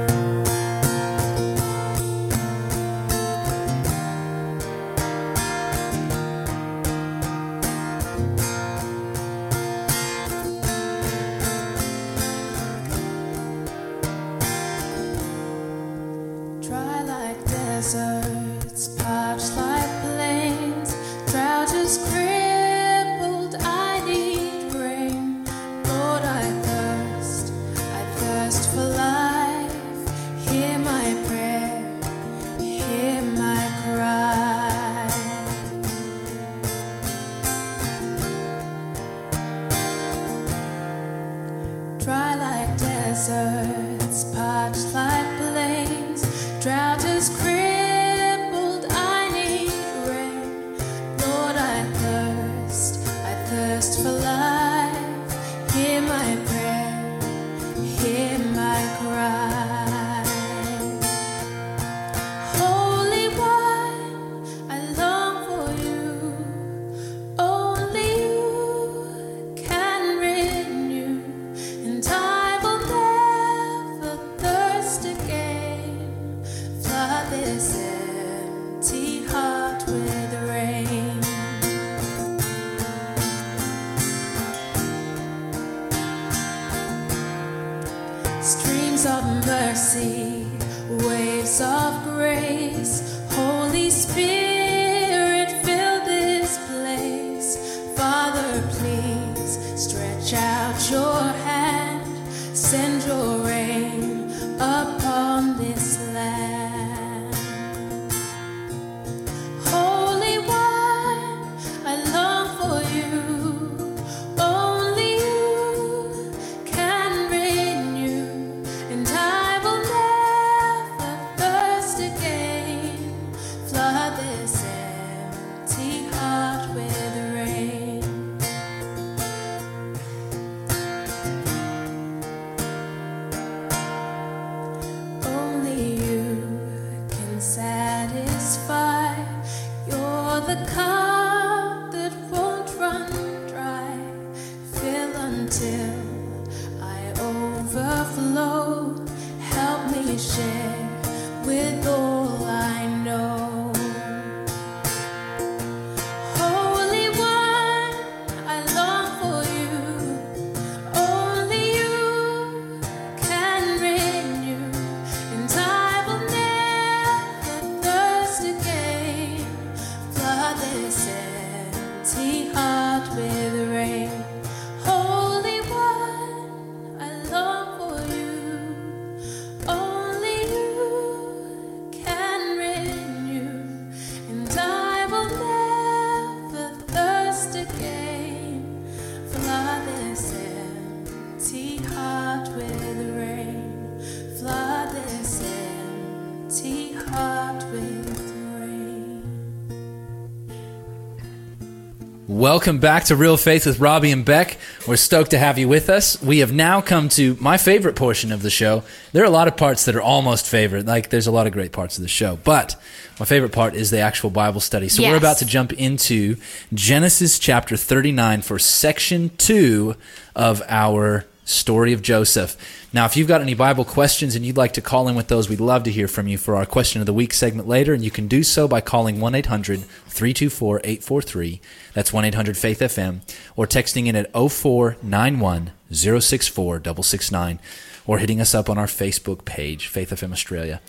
[202.56, 204.56] Welcome back to Real Faith with Robbie and Beck.
[204.88, 206.22] We're stoked to have you with us.
[206.22, 208.82] We have now come to my favorite portion of the show.
[209.12, 210.86] There are a lot of parts that are almost favorite.
[210.86, 212.74] Like there's a lot of great parts of the show, but
[213.20, 214.88] my favorite part is the actual Bible study.
[214.88, 216.36] So we're about to jump into
[216.72, 219.94] Genesis chapter 39 for section 2
[220.34, 222.56] of our story of Joseph.
[222.92, 225.48] Now, if you've got any Bible questions and you'd like to call in with those,
[225.48, 227.94] we'd love to hear from you for our question of the week segment later.
[227.94, 231.60] And you can do so by calling 1 800 324 843.
[231.94, 233.20] That's 1 800 Faith FM.
[233.54, 237.60] Or texting in at 0491 064 669.
[238.06, 240.80] Or hitting us up on our Facebook page, Faith FM Australia.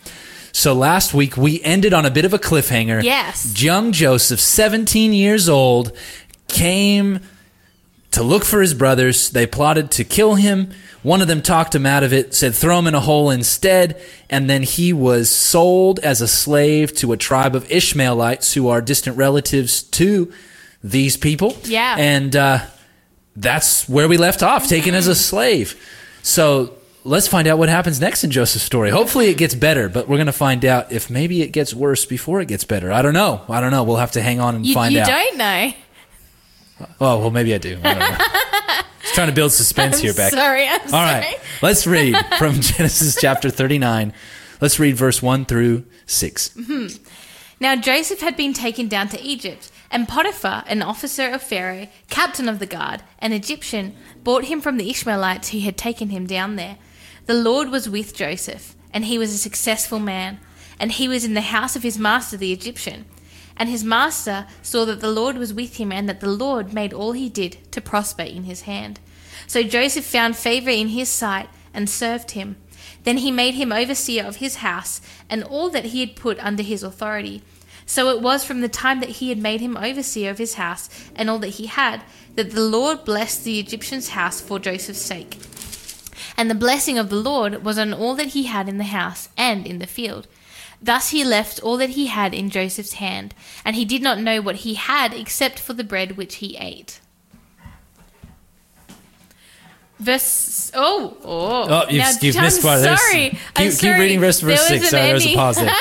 [0.52, 3.02] So last week we ended on a bit of a cliffhanger.
[3.02, 3.62] Yes.
[3.62, 5.96] Young Joseph, 17 years old,
[6.48, 7.20] came
[8.12, 9.30] to look for his brothers.
[9.30, 10.72] They plotted to kill him.
[11.02, 14.00] One of them talked him out of it, said throw him in a hole instead,
[14.28, 18.80] and then he was sold as a slave to a tribe of Ishmaelites who are
[18.80, 20.32] distant relatives to
[20.82, 21.56] these people.
[21.64, 21.94] Yeah.
[21.98, 22.66] And uh,
[23.36, 25.80] that's where we left off, taken as a slave.
[26.22, 28.90] So let's find out what happens next in Joseph's story.
[28.90, 32.04] Hopefully it gets better, but we're going to find out if maybe it gets worse
[32.04, 32.92] before it gets better.
[32.92, 33.42] I don't know.
[33.48, 33.84] I don't know.
[33.84, 35.06] We'll have to hang on and You, find you out.
[35.06, 35.72] You don't know.
[37.00, 37.78] Oh, well, maybe I do.
[37.82, 38.84] I.
[39.02, 40.32] Just trying to build suspense here, Beck.
[40.32, 41.20] Sorry, I'm All sorry.
[41.20, 44.12] right, let's read from Genesis chapter 39.
[44.60, 46.48] Let's read verse 1 through 6.
[46.50, 47.02] Mm-hmm.
[47.60, 52.48] Now Joseph had been taken down to Egypt, and Potiphar, an officer of Pharaoh, captain
[52.48, 56.56] of the guard, an Egyptian, bought him from the Ishmaelites who had taken him down
[56.56, 56.76] there.
[57.26, 60.38] The Lord was with Joseph, and he was a successful man,
[60.78, 63.06] and he was in the house of his master the Egyptian.
[63.58, 66.92] And his master saw that the Lord was with him, and that the Lord made
[66.92, 69.00] all he did to prosper in his hand.
[69.46, 72.56] So Joseph found favor in his sight and served him.
[73.04, 76.62] Then he made him overseer of his house and all that he had put under
[76.62, 77.42] his authority.
[77.86, 80.90] So it was from the time that he had made him overseer of his house
[81.16, 82.02] and all that he had
[82.34, 85.38] that the Lord blessed the Egyptian's house for Joseph's sake.
[86.36, 89.30] And the blessing of the Lord was on all that he had in the house
[89.36, 90.28] and in the field.
[90.80, 94.40] Thus he left all that he had in Joseph's hand, and he did not know
[94.40, 97.00] what he had except for the bread which he ate.
[99.98, 103.30] Verse oh oh, Oh, you've, Now, you've missed part sorry.
[103.30, 104.00] Keep, I'm keep sorry.
[104.00, 104.80] reading verse, verse There 6.
[104.82, 105.74] was Sorry, there's a pause there.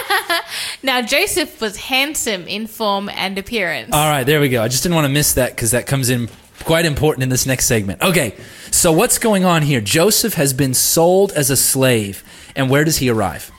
[0.81, 3.93] Now Joseph was handsome in form and appearance.
[3.93, 4.63] All right, there we go.
[4.63, 6.29] I just didn't want to miss that because that comes in
[6.63, 8.01] quite important in this next segment.
[8.01, 8.35] Okay,
[8.71, 9.81] so what's going on here?
[9.81, 12.23] Joseph has been sold as a slave,
[12.55, 13.51] and where does he arrive?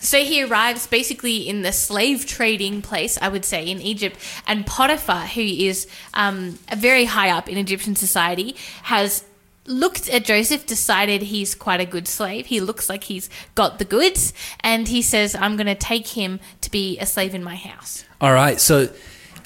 [0.00, 4.18] So he arrives basically in the slave trading place, I would say, in Egypt.
[4.46, 9.24] And Potiphar, who is um, very high up in Egyptian society, has
[9.66, 12.46] looked at Joseph, decided he's quite a good slave.
[12.46, 16.40] He looks like he's got the goods, and he says, I'm going to take him
[16.62, 18.04] to be a slave in my house.
[18.20, 18.88] All right, so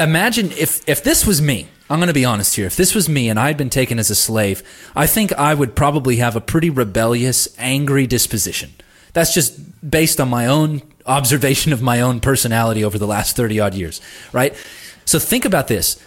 [0.00, 1.68] imagine if if this was me.
[1.90, 2.64] I'm going to be honest here.
[2.66, 4.62] If this was me and I had been taken as a slave,
[4.96, 8.72] I think I would probably have a pretty rebellious, angry disposition.
[9.14, 9.58] That's just
[9.88, 14.00] based on my own observation of my own personality over the last 30 odd years,
[14.32, 14.54] right?
[15.06, 15.98] So think about this.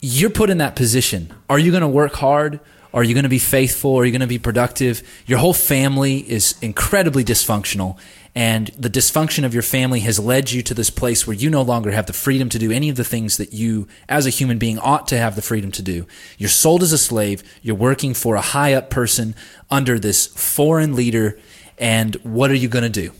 [0.00, 1.32] You're put in that position.
[1.48, 2.60] Are you going to work hard?
[2.94, 3.96] Are you going to be faithful?
[3.96, 5.02] Are you going to be productive?
[5.26, 7.98] Your whole family is incredibly dysfunctional,
[8.34, 11.60] and the dysfunction of your family has led you to this place where you no
[11.60, 14.58] longer have the freedom to do any of the things that you, as a human
[14.58, 16.06] being, ought to have the freedom to do.
[16.38, 17.42] You're sold as a slave.
[17.60, 19.34] You're working for a high up person
[19.70, 21.38] under this foreign leader,
[21.78, 23.12] and what are you going to do?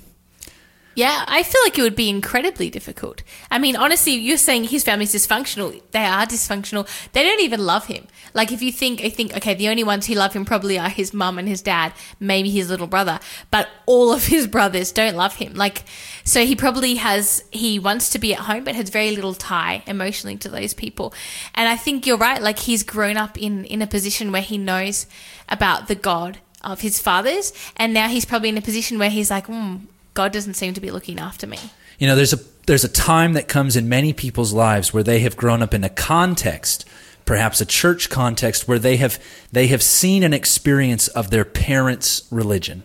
[0.98, 3.22] Yeah, I feel like it would be incredibly difficult.
[3.52, 5.80] I mean, honestly, you're saying his family's dysfunctional.
[5.92, 6.88] They are dysfunctional.
[7.12, 8.08] They don't even love him.
[8.34, 10.88] Like, if you think, I think, okay, the only ones who love him probably are
[10.88, 13.20] his mum and his dad, maybe his little brother,
[13.52, 15.54] but all of his brothers don't love him.
[15.54, 15.84] Like,
[16.24, 19.84] so he probably has, he wants to be at home, but has very little tie
[19.86, 21.14] emotionally to those people.
[21.54, 22.42] And I think you're right.
[22.42, 25.06] Like, he's grown up in, in a position where he knows
[25.48, 27.52] about the God of his fathers.
[27.76, 29.76] And now he's probably in a position where he's like, hmm,
[30.14, 31.58] God doesn't seem to be looking after me.
[31.98, 35.20] You know, there's a there's a time that comes in many people's lives where they
[35.20, 36.84] have grown up in a context,
[37.24, 39.18] perhaps a church context, where they have
[39.52, 42.82] they have seen an experience of their parents' religion.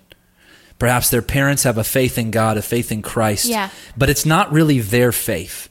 [0.79, 3.69] Perhaps their parents have a faith in God, a faith in Christ, Yeah.
[3.95, 5.69] but it's not really their faith.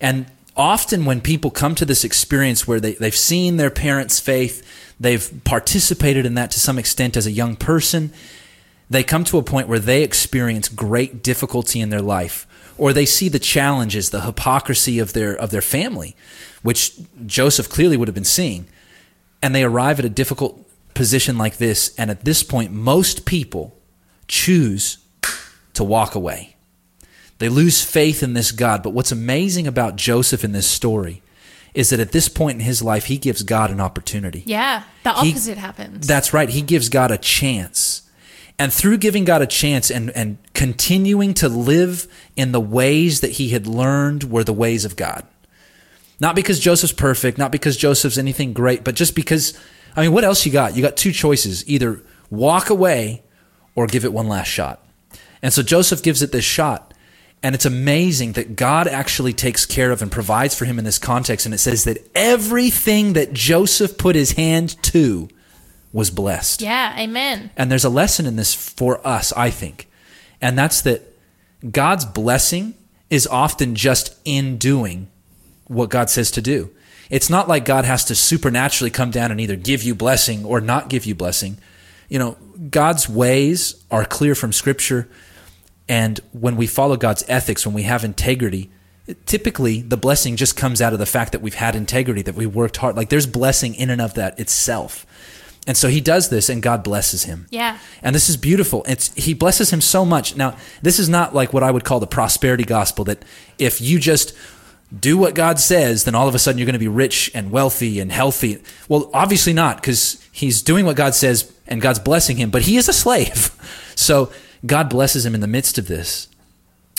[0.00, 0.26] And
[0.56, 4.62] often when people come to this experience where they, they've seen their parents' faith,
[4.98, 8.12] they've participated in that to some extent as a young person,
[8.88, 12.46] they come to a point where they experience great difficulty in their life
[12.78, 16.14] or they see the challenges the hypocrisy of their of their family
[16.62, 16.94] which
[17.26, 18.66] Joseph clearly would have been seeing
[19.42, 23.76] and they arrive at a difficult position like this and at this point most people
[24.28, 24.98] choose
[25.74, 26.56] to walk away.
[27.38, 31.22] They lose faith in this God but what's amazing about Joseph in this story
[31.76, 35.12] is that at this point in his life he gives God an opportunity Yeah, the
[35.12, 36.06] He- opposite happens.
[36.06, 36.48] that's right.
[36.48, 38.02] He gives God a chance.
[38.58, 43.32] And through giving God a chance and, and continuing to live in the ways that
[43.32, 45.24] he had learned were the ways of God.
[46.18, 49.52] Not because Joseph's perfect, not because Joseph's anything great, but just because,
[49.94, 50.74] I mean, what else you got?
[50.74, 52.00] You got two choices either
[52.30, 53.22] walk away
[53.74, 54.82] or give it one last shot.
[55.42, 56.94] And so Joseph gives it this shot.
[57.42, 60.98] And it's amazing that God actually takes care of and provides for him in this
[60.98, 61.46] context.
[61.46, 65.28] And it says that everything that Joseph put his hand to
[65.92, 66.60] was blessed.
[66.60, 67.50] yeah, amen.
[67.56, 69.88] And there's a lesson in this for us, I think.
[70.40, 71.02] And that's that
[71.70, 72.74] God's blessing
[73.08, 75.08] is often just in doing
[75.68, 76.70] what God says to do.
[77.08, 80.60] It's not like God has to supernaturally come down and either give you blessing or
[80.60, 81.58] not give you blessing.
[82.08, 82.36] You know,
[82.70, 85.08] God's ways are clear from Scripture.
[85.88, 88.70] And when we follow God's ethics, when we have integrity,
[89.24, 92.46] typically the blessing just comes out of the fact that we've had integrity, that we
[92.46, 92.96] worked hard.
[92.96, 95.06] Like there's blessing in and of that itself.
[95.66, 97.46] And so he does this and God blesses him.
[97.50, 97.78] Yeah.
[98.02, 98.84] And this is beautiful.
[98.88, 100.36] It's he blesses him so much.
[100.36, 103.24] Now, this is not like what I would call the prosperity gospel that
[103.58, 104.36] if you just
[104.96, 107.50] do what God says, then all of a sudden you're going to be rich and
[107.50, 108.62] wealthy and healthy.
[108.88, 112.76] Well, obviously not because he's doing what God says and God's blessing him, but he
[112.76, 113.52] is a slave.
[113.98, 114.30] So
[114.66, 116.28] God blesses him in the midst of this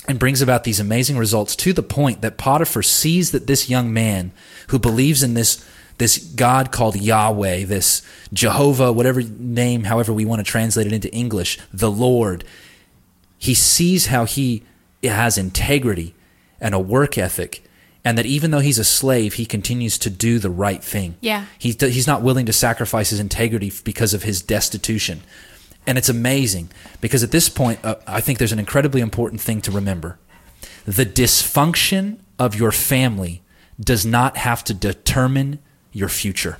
[0.07, 3.91] and brings about these amazing results to the point that Potiphar sees that this young
[3.91, 4.31] man
[4.67, 5.63] who believes in this
[5.97, 11.11] this God called Yahweh, this Jehovah, whatever name, however we want to translate it into
[11.11, 12.43] English, the Lord,
[13.39, 14.63] he sees how he
[15.03, 16.13] has integrity
[16.61, 17.63] and a work ethic,
[18.05, 21.15] and that even though he's a slave, he continues to do the right thing.
[21.19, 21.45] Yeah.
[21.57, 25.21] He's, he's not willing to sacrifice his integrity because of his destitution.
[25.87, 26.69] And it's amazing
[27.01, 30.19] because at this point, uh, I think there's an incredibly important thing to remember.
[30.85, 33.41] The dysfunction of your family
[33.79, 35.59] does not have to determine
[35.91, 36.57] your future.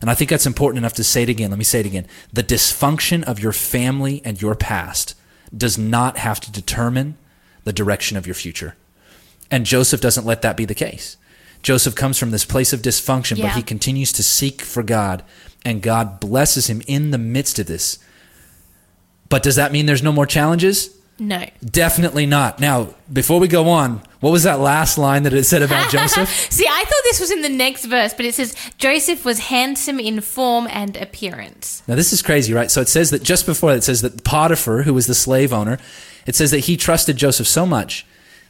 [0.00, 1.50] And I think that's important enough to say it again.
[1.50, 2.06] Let me say it again.
[2.32, 5.14] The dysfunction of your family and your past
[5.54, 7.18] does not have to determine
[7.64, 8.76] the direction of your future.
[9.50, 11.16] And Joseph doesn't let that be the case.
[11.62, 15.22] Joseph comes from this place of dysfunction, but he continues to seek for God,
[15.62, 17.98] and God blesses him in the midst of this.
[19.30, 20.94] But does that mean there's no more challenges?
[21.18, 21.46] No.
[21.64, 22.60] Definitely not.
[22.60, 26.28] Now, before we go on, what was that last line that it said about Joseph?
[26.50, 30.00] See, I thought this was in the next verse, but it says Joseph was handsome
[30.00, 31.82] in form and appearance.
[31.86, 32.70] Now, this is crazy, right?
[32.70, 35.52] So it says that just before that, it says that Potiphar, who was the slave
[35.52, 35.78] owner,
[36.26, 38.06] it says that he trusted Joseph so much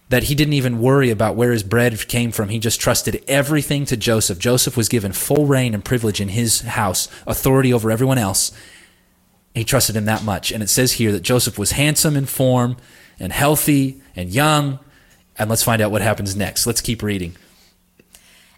[0.09, 2.49] that he didn't even worry about where his bread came from.
[2.49, 4.39] He just trusted everything to Joseph.
[4.39, 8.53] Joseph was given full rein and privilege in his house, authority over everyone else.
[9.55, 10.53] He trusted him that much.
[10.53, 12.76] And it says here that Joseph was handsome in form
[13.18, 14.78] and healthy and young.
[15.38, 16.66] And let's find out what happens next.
[16.66, 17.36] Let's keep reading.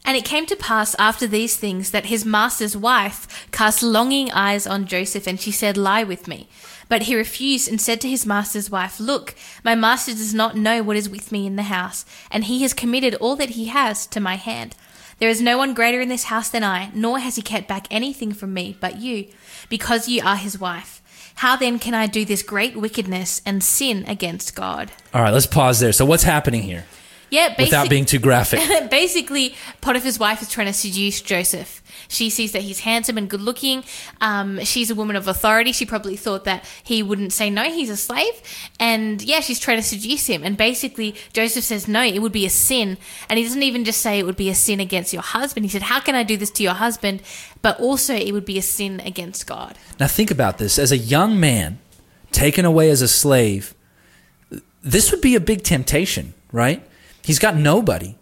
[0.04, 4.66] And it came to pass after these things that his master's wife cast longing eyes
[4.66, 6.48] on Joseph, and she said, Lie with me.
[6.88, 10.82] But he refused and said to his master's wife, Look, my master does not know
[10.82, 14.06] what is with me in the house, and he has committed all that he has
[14.08, 14.74] to my hand.
[15.18, 17.86] There is no one greater in this house than I, nor has he kept back
[17.90, 19.28] anything from me but you,
[19.68, 21.02] because you are his wife.
[21.36, 24.90] How then can I do this great wickedness and sin against God?
[25.14, 25.92] All right, let's pause there.
[25.92, 26.84] So, what's happening here?
[27.32, 28.60] Yeah, without being too graphic.
[28.90, 31.82] Basically, Potiphar's wife is trying to seduce Joseph.
[32.08, 33.84] She sees that he's handsome and good looking.
[34.20, 35.72] Um, she's a woman of authority.
[35.72, 38.34] She probably thought that he wouldn't say no, he's a slave.
[38.78, 40.44] And yeah, she's trying to seduce him.
[40.44, 42.98] And basically, Joseph says, no, it would be a sin.
[43.30, 45.64] And he doesn't even just say it would be a sin against your husband.
[45.64, 47.22] He said, how can I do this to your husband?
[47.62, 49.78] But also, it would be a sin against God.
[49.98, 51.78] Now think about this: as a young man
[52.30, 53.74] taken away as a slave,
[54.82, 56.82] this would be a big temptation, right?
[57.22, 58.16] He's got nobody.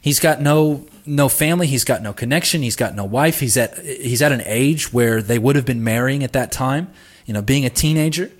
[0.00, 1.66] He's got no no family.
[1.66, 2.62] He's got no connection.
[2.62, 3.40] He's got no wife.
[3.40, 6.92] He's at he's at an age where they would have been marrying at that time.
[7.24, 8.30] You know, being a teenager,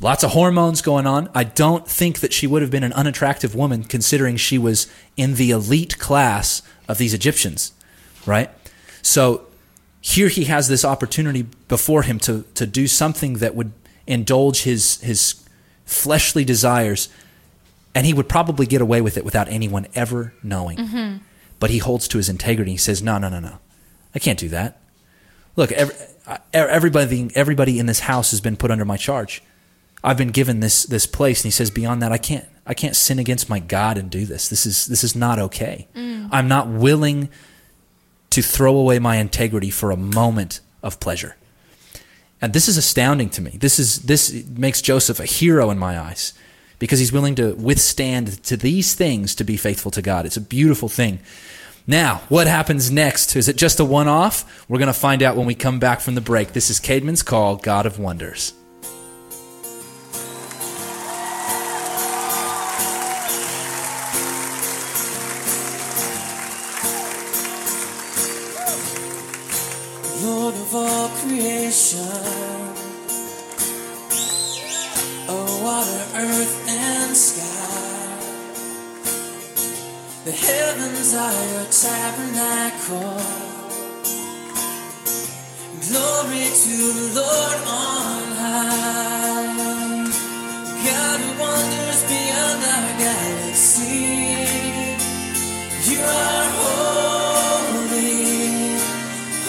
[0.00, 1.28] lots of hormones going on.
[1.34, 5.34] I don't think that she would have been an unattractive woman, considering she was in
[5.34, 7.72] the elite class of these Egyptians,
[8.26, 8.50] right?
[9.02, 9.46] So
[10.00, 13.72] here he has this opportunity before him to to do something that would
[14.06, 15.44] indulge his his
[15.84, 17.08] fleshly desires
[17.94, 20.78] and he would probably get away with it without anyone ever knowing.
[20.78, 21.16] Mm-hmm.
[21.60, 23.58] But he holds to his integrity he says no no no no.
[24.14, 24.80] I can't do that.
[25.56, 25.94] Look every,
[26.52, 29.42] everybody everybody in this house has been put under my charge.
[30.02, 31.40] I've been given this this place.
[31.40, 34.26] And he says beyond that i can't i can't sin against my god and do
[34.26, 34.48] this.
[34.48, 35.88] This is this is not okay.
[35.94, 36.28] Mm.
[36.32, 37.28] I'm not willing
[38.30, 41.36] to throw away my integrity for a moment of pleasure.
[42.42, 43.52] And this is astounding to me.
[43.52, 46.34] This is this makes Joseph a hero in my eyes
[46.78, 50.26] because he's willing to withstand to these things to be faithful to God.
[50.26, 51.20] It's a beautiful thing.
[51.86, 53.36] Now, what happens next?
[53.36, 54.64] Is it just a one off?
[54.68, 56.52] We're going to find out when we come back from the break.
[56.52, 58.54] This is Caedmon's Call, God of Wonders.
[70.24, 72.00] Lord of all creation.
[75.28, 76.63] Oh, water, earth,
[80.24, 83.20] The heavens are your tabernacle.
[85.86, 90.08] Glory to the Lord on high.
[90.86, 94.00] God who wanders beyond our galaxy.
[95.92, 98.16] You are holy,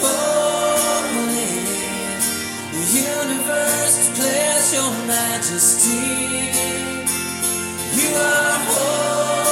[0.04, 1.56] holy.
[2.76, 6.04] The universe declares your majesty.
[7.96, 9.45] You are holy,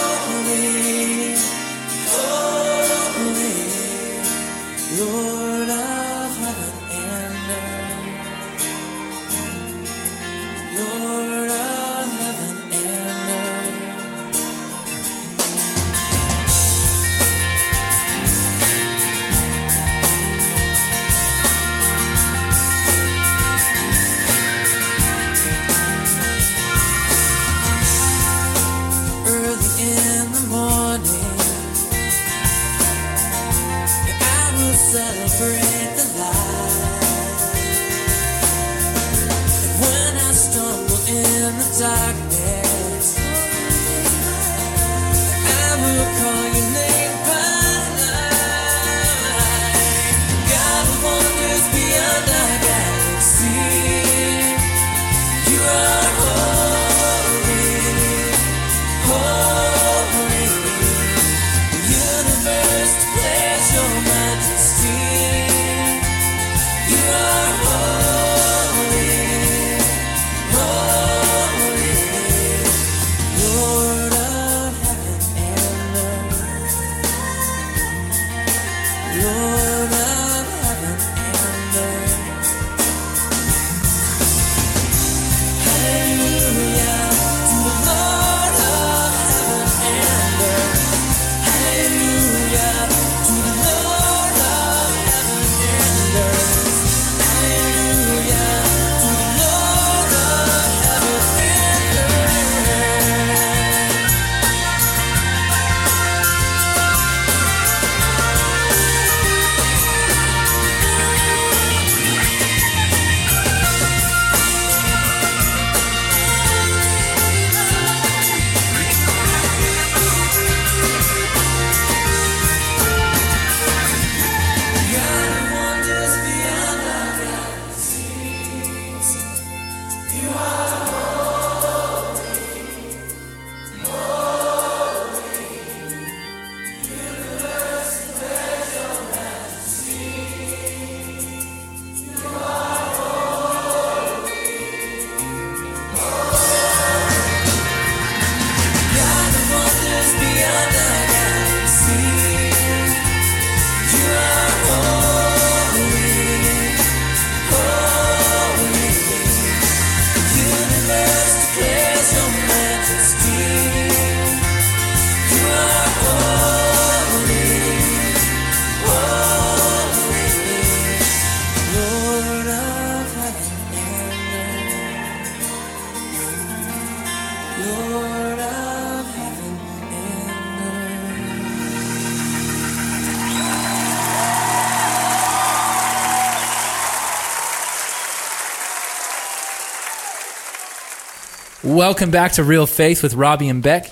[191.84, 193.92] Welcome back to Real Faith with Robbie and Beck.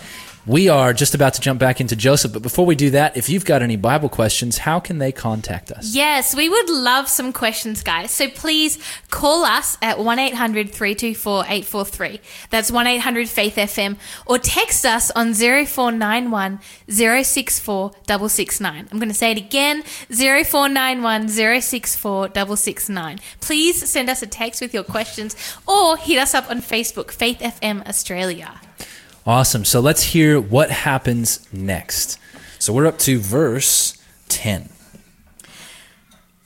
[0.51, 3.29] We are just about to jump back into Joseph, but before we do that, if
[3.29, 5.95] you've got any Bible questions, how can they contact us?
[5.95, 8.11] Yes, we would love some questions, guys.
[8.11, 8.77] So please
[9.09, 12.19] call us at 1 800 324 843.
[12.49, 13.95] That's 1 800 Faith FM.
[14.25, 18.89] Or text us on 0491 064 669.
[18.91, 23.19] I'm going to say it again 0491 064 669.
[23.39, 25.33] Please send us a text with your questions
[25.65, 28.59] or hit us up on Facebook, Faith FM Australia.
[29.25, 29.65] Awesome.
[29.65, 32.17] So let's hear what happens next.
[32.59, 33.97] So we're up to verse
[34.29, 34.69] 10.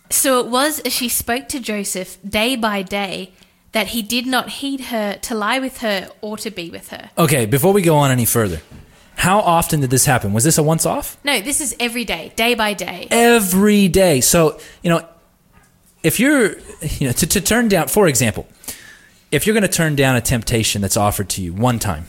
[0.10, 3.34] So it was as she spoke to Joseph day by day
[3.72, 7.10] that he did not heed her to lie with her or to be with her.
[7.18, 8.62] Okay, before we go on any further,
[9.18, 10.34] how often did this happen?
[10.34, 11.18] Was this a once off?
[11.24, 13.08] No, this is every day, day by day.
[13.12, 14.22] Every day.
[14.22, 15.08] So, you know,
[16.04, 18.48] if you're, you know, to, to turn down, for example,
[19.32, 22.06] if you're going to turn down a temptation that's offered to you one time,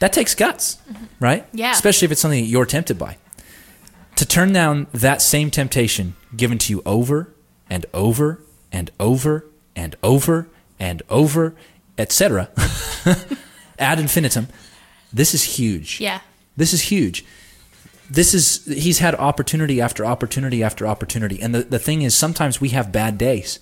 [0.00, 1.04] that takes guts, mm-hmm.
[1.20, 1.46] right?
[1.52, 1.72] Yeah.
[1.72, 3.16] Especially if it's something that you're tempted by.
[4.16, 7.32] To turn down that same temptation given to you over
[7.70, 8.42] and over
[8.72, 9.46] and over
[9.76, 10.48] and over
[10.78, 11.54] and over,
[11.96, 12.50] etc.,
[13.78, 14.48] ad infinitum,
[15.12, 16.00] this is huge.
[16.00, 16.20] Yeah.
[16.56, 17.24] This is huge.
[18.10, 21.40] This is he's had opportunity after opportunity after opportunity.
[21.40, 23.60] And the, the thing is sometimes we have bad days.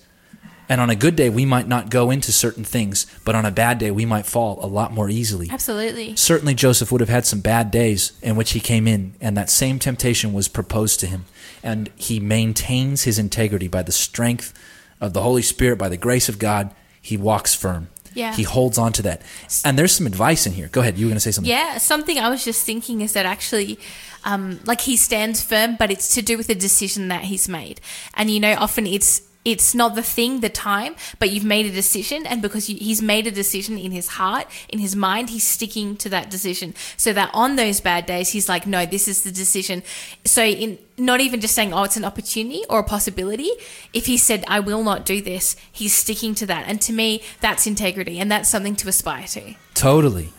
[0.69, 3.51] And on a good day we might not go into certain things, but on a
[3.51, 5.49] bad day we might fall a lot more easily.
[5.49, 6.15] Absolutely.
[6.15, 9.49] Certainly Joseph would have had some bad days in which he came in and that
[9.49, 11.25] same temptation was proposed to him.
[11.63, 14.53] And he maintains his integrity by the strength
[15.01, 16.71] of the Holy Spirit, by the grace of God.
[17.01, 17.89] He walks firm.
[18.13, 18.33] Yeah.
[18.33, 19.21] He holds on to that.
[19.63, 20.67] And there's some advice in here.
[20.67, 20.97] Go ahead.
[20.97, 21.49] You were going to say something.
[21.49, 23.79] Yeah, something I was just thinking is that actually,
[24.25, 27.81] um, like he stands firm, but it's to do with the decision that he's made.
[28.15, 31.71] And you know, often it's it's not the thing, the time, but you've made a
[31.71, 35.45] decision, and because you, he's made a decision in his heart, in his mind, he's
[35.45, 36.75] sticking to that decision.
[36.97, 39.83] So that on those bad days, he's like, no, this is the decision.
[40.25, 43.49] So in not even just saying, oh, it's an opportunity or a possibility.
[43.93, 46.65] If he said, I will not do this, he's sticking to that.
[46.67, 49.55] And to me, that's integrity, and that's something to aspire to.
[49.73, 50.29] Totally.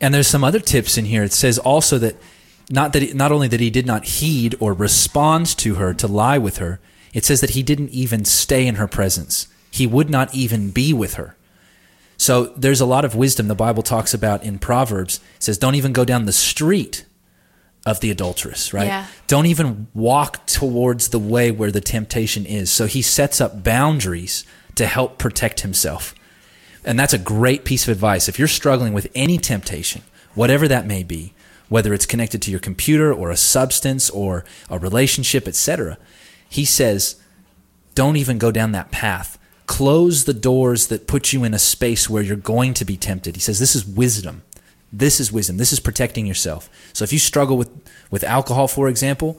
[0.00, 1.24] And there's some other tips in here.
[1.24, 2.16] It says also that
[2.70, 6.06] not that he, not only that he did not heed or respond to her to
[6.06, 6.78] lie with her,
[7.12, 9.48] it says that he didn't even stay in her presence.
[9.70, 11.36] He would not even be with her.
[12.16, 15.20] So there's a lot of wisdom the Bible talks about in Proverbs.
[15.36, 17.04] It says don't even go down the street
[17.86, 18.86] of the adulteress, right?
[18.86, 19.06] Yeah.
[19.28, 22.70] Don't even walk towards the way where the temptation is.
[22.70, 24.44] So he sets up boundaries
[24.74, 26.14] to help protect himself.
[26.84, 28.28] And that's a great piece of advice.
[28.28, 30.02] If you're struggling with any temptation,
[30.34, 31.34] whatever that may be,
[31.68, 35.98] whether it's connected to your computer or a substance or a relationship, etc.,
[36.48, 37.20] he says,
[37.94, 39.38] don't even go down that path.
[39.66, 43.36] Close the doors that put you in a space where you're going to be tempted.
[43.36, 44.42] He says, this is wisdom.
[44.92, 45.58] This is wisdom.
[45.58, 46.70] This is protecting yourself.
[46.94, 47.70] So if you struggle with,
[48.10, 49.38] with alcohol, for example,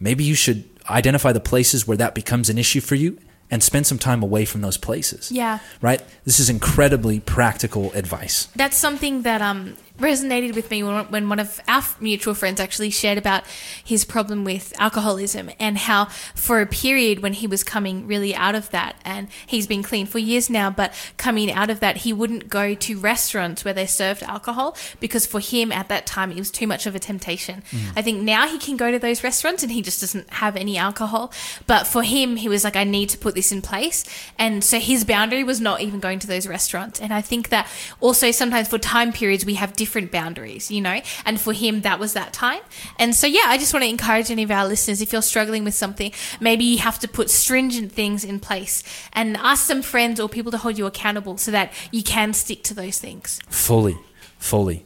[0.00, 3.18] maybe you should identify the places where that becomes an issue for you
[3.50, 5.30] and spend some time away from those places.
[5.30, 5.60] Yeah.
[5.80, 6.02] Right?
[6.24, 8.48] This is incredibly practical advice.
[8.56, 12.90] that's something that um, resonated with me when, when one of our mutual friends actually
[12.90, 13.44] shared about
[13.82, 18.54] his problem with alcoholism and how for a period when he was coming really out
[18.54, 22.12] of that and he's been clean for years now but coming out of that he
[22.12, 26.38] wouldn't go to restaurants where they served alcohol because for him at that time it
[26.38, 27.62] was too much of a temptation.
[27.70, 27.98] Mm-hmm.
[27.98, 30.78] I think now he can go to those restaurants and he just doesn't have any
[30.78, 31.32] alcohol
[31.66, 34.04] but for him he was like i need to put this in place.
[34.38, 37.00] And so his boundary was not even going to those restaurants.
[37.00, 37.66] And i think that
[38.00, 41.98] also sometimes for time periods we have different boundaries you know and for him that
[41.98, 42.60] was that time
[42.98, 45.64] and so yeah i just want to encourage any of our listeners if you're struggling
[45.64, 48.82] with something maybe you have to put stringent things in place
[49.12, 52.62] and ask some friends or people to hold you accountable so that you can stick
[52.62, 53.98] to those things Fully,
[54.38, 54.84] fully.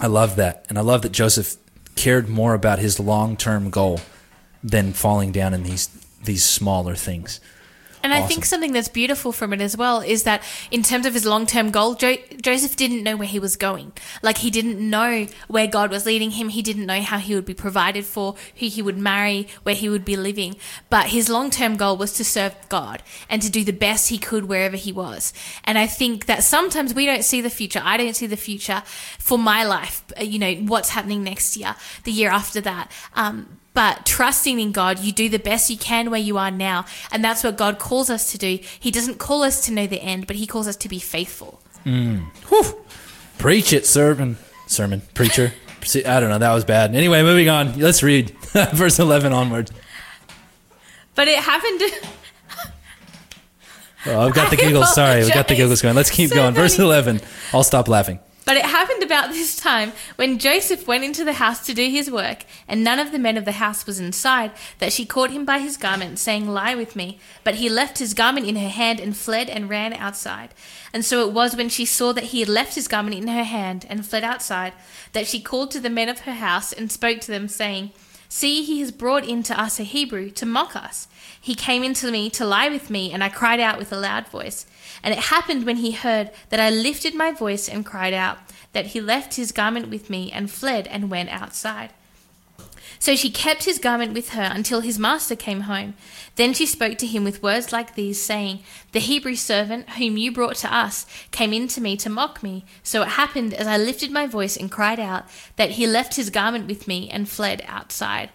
[0.00, 0.66] I love that.
[0.68, 1.56] And I love that Joseph
[1.94, 4.00] cared more about his long term goal
[4.62, 5.88] than falling down in these
[6.22, 7.40] these smaller things.
[8.06, 11.14] And I think something that's beautiful from it as well is that in terms of
[11.14, 13.90] his long term goal, jo- Joseph didn't know where he was going.
[14.22, 16.50] Like he didn't know where God was leading him.
[16.50, 19.88] He didn't know how he would be provided for, who he would marry, where he
[19.88, 20.54] would be living.
[20.88, 24.18] But his long term goal was to serve God and to do the best he
[24.18, 25.32] could wherever he was.
[25.64, 27.82] And I think that sometimes we don't see the future.
[27.82, 28.84] I don't see the future
[29.18, 32.92] for my life, you know, what's happening next year, the year after that.
[33.14, 36.86] Um, but trusting in God, you do the best you can where you are now.
[37.12, 38.58] And that's what God calls us to do.
[38.80, 41.60] He doesn't call us to know the end, but He calls us to be faithful.
[41.84, 42.24] Mm.
[43.36, 45.52] Preach it, sermon, sermon, preacher.
[46.06, 46.38] I don't know.
[46.38, 46.94] That was bad.
[46.96, 47.78] Anyway, moving on.
[47.78, 48.30] Let's read
[48.72, 49.70] verse 11 onward.
[51.14, 51.82] But it happened.
[54.06, 54.94] Oh, I've got the I giggles.
[54.94, 55.56] Sorry, we got the apologize.
[55.58, 55.96] giggles going.
[55.96, 56.54] Let's keep So going.
[56.54, 57.20] Verse 11.
[57.52, 58.20] I'll stop laughing.
[58.46, 62.08] But it happened about this time when Joseph went into the house to do his
[62.08, 65.44] work, and none of the men of the house was inside, that she caught him
[65.44, 67.18] by his garment, saying, Lie with me.
[67.42, 70.54] But he left his garment in her hand and fled and ran outside.
[70.94, 73.42] And so it was when she saw that he had left his garment in her
[73.42, 74.74] hand and fled outside,
[75.12, 77.90] that she called to the men of her house and spoke to them, saying,
[78.28, 81.08] See, he has brought in to us a Hebrew to mock us.
[81.40, 84.28] He came into me to lie with me, and I cried out with a loud
[84.28, 84.66] voice.
[85.02, 88.38] And it happened when he heard that I lifted my voice and cried out,
[88.72, 91.92] that he left his garment with me and fled and went outside.
[92.98, 95.94] So she kept his garment with her until his master came home.
[96.36, 98.60] Then she spoke to him with words like these, saying,
[98.92, 102.64] The Hebrew servant whom you brought to us came in to me to mock me.
[102.82, 105.24] So it happened as I lifted my voice and cried out,
[105.56, 108.30] that he left his garment with me and fled outside.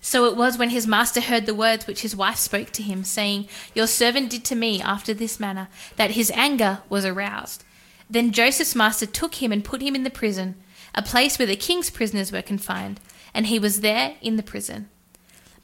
[0.00, 3.04] So it was when his master heard the words which his wife spoke to him,
[3.04, 7.64] saying, Your servant did to me after this manner, that his anger was aroused.
[8.08, 10.56] Then Joseph's master took him and put him in the prison,
[10.94, 12.98] a place where the king's prisoners were confined,
[13.34, 14.88] and he was there in the prison.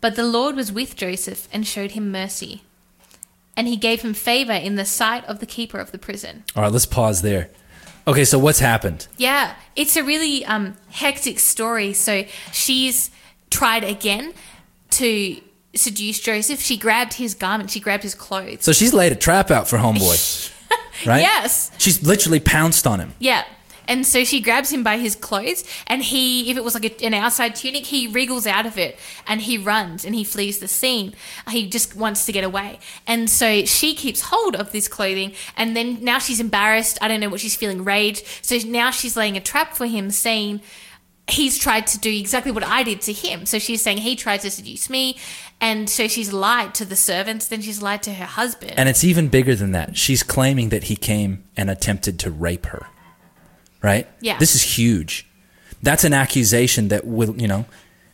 [0.00, 2.62] But the Lord was with Joseph and showed him mercy.
[3.56, 6.44] And he gave him favor in the sight of the keeper of the prison.
[6.54, 7.50] All right, let's pause there.
[8.06, 9.08] Okay, so what's happened?
[9.16, 11.92] Yeah, it's a really um, hectic story.
[11.92, 13.10] So she's
[13.50, 14.34] tried again
[14.90, 15.40] to
[15.74, 16.60] seduce Joseph.
[16.60, 18.64] She grabbed his garment, she grabbed his clothes.
[18.64, 20.52] So she's laid a trap out for homeboy,
[21.06, 21.20] right?
[21.20, 21.70] Yes.
[21.78, 23.14] She's literally pounced on him.
[23.18, 23.44] Yeah.
[23.88, 27.04] And so she grabs him by his clothes, and he, if it was like a,
[27.04, 30.68] an outside tunic, he wriggles out of it and he runs and he flees the
[30.68, 31.14] scene.
[31.48, 32.80] He just wants to get away.
[33.06, 36.98] And so she keeps hold of this clothing, and then now she's embarrassed.
[37.00, 38.24] I don't know what she's feeling rage.
[38.42, 40.62] So now she's laying a trap for him, saying,
[41.28, 43.46] He's tried to do exactly what I did to him.
[43.46, 45.16] So she's saying he tried to seduce me.
[45.60, 48.74] And so she's lied to the servants, then she's lied to her husband.
[48.76, 49.96] And it's even bigger than that.
[49.96, 52.86] She's claiming that he came and attempted to rape her.
[53.82, 54.06] Right?
[54.20, 54.38] Yeah.
[54.38, 55.26] This is huge.
[55.82, 57.64] That's an accusation that will, you know,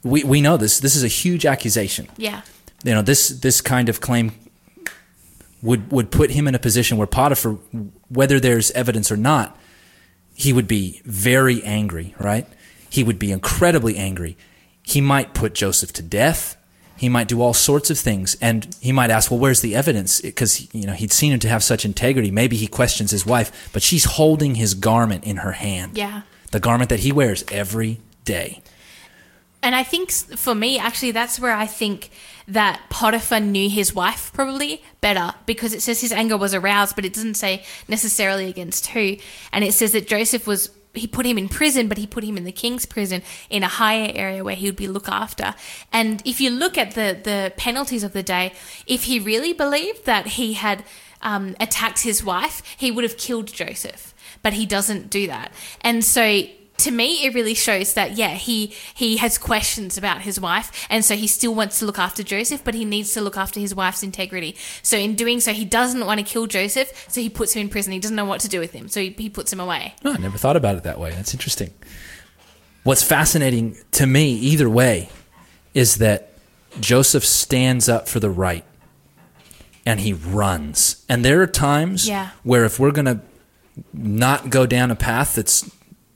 [0.02, 0.80] we, we know this.
[0.80, 2.08] This is a huge accusation.
[2.16, 2.42] yeah.
[2.84, 4.32] You know, this this kind of claim
[5.62, 7.52] would would put him in a position where Potiphar,
[8.08, 9.56] whether there's evidence or not,
[10.34, 12.48] he would be very angry, right?
[12.92, 14.36] He would be incredibly angry.
[14.82, 16.56] He might put Joseph to death.
[16.96, 20.20] He might do all sorts of things, and he might ask, "Well, where's the evidence?"
[20.20, 22.30] Because you know he'd seen him to have such integrity.
[22.30, 25.96] Maybe he questions his wife, but she's holding his garment in her hand.
[25.96, 26.22] Yeah.
[26.50, 28.60] the garment that he wears every day.
[29.62, 32.10] And I think for me, actually, that's where I think
[32.46, 37.06] that Potiphar knew his wife probably better because it says his anger was aroused, but
[37.06, 39.16] it doesn't say necessarily against who.
[39.50, 42.36] And it says that Joseph was, he put him in prison, but he put him
[42.36, 45.54] in the king's prison in a higher area where he would be looked after.
[45.92, 48.52] And if you look at the, the penalties of the day,
[48.86, 50.84] if he really believed that he had
[51.22, 54.12] um, attacked his wife, he would have killed Joseph
[54.42, 55.52] but he doesn't do that.
[55.80, 56.42] And so
[56.78, 61.04] to me it really shows that yeah, he he has questions about his wife and
[61.04, 63.74] so he still wants to look after Joseph, but he needs to look after his
[63.74, 64.56] wife's integrity.
[64.82, 67.68] So in doing so he doesn't want to kill Joseph, so he puts him in
[67.68, 67.92] prison.
[67.92, 68.88] He doesn't know what to do with him.
[68.88, 69.94] So he, he puts him away.
[70.02, 71.10] No, I never thought about it that way.
[71.10, 71.72] That's interesting.
[72.84, 75.08] What's fascinating to me, either way,
[75.74, 76.30] is that
[76.80, 78.64] Joseph stands up for the right
[79.86, 81.04] and he runs.
[81.08, 82.30] And there are times Yeah.
[82.42, 83.20] where if we're going to
[83.92, 85.70] not go down a path that's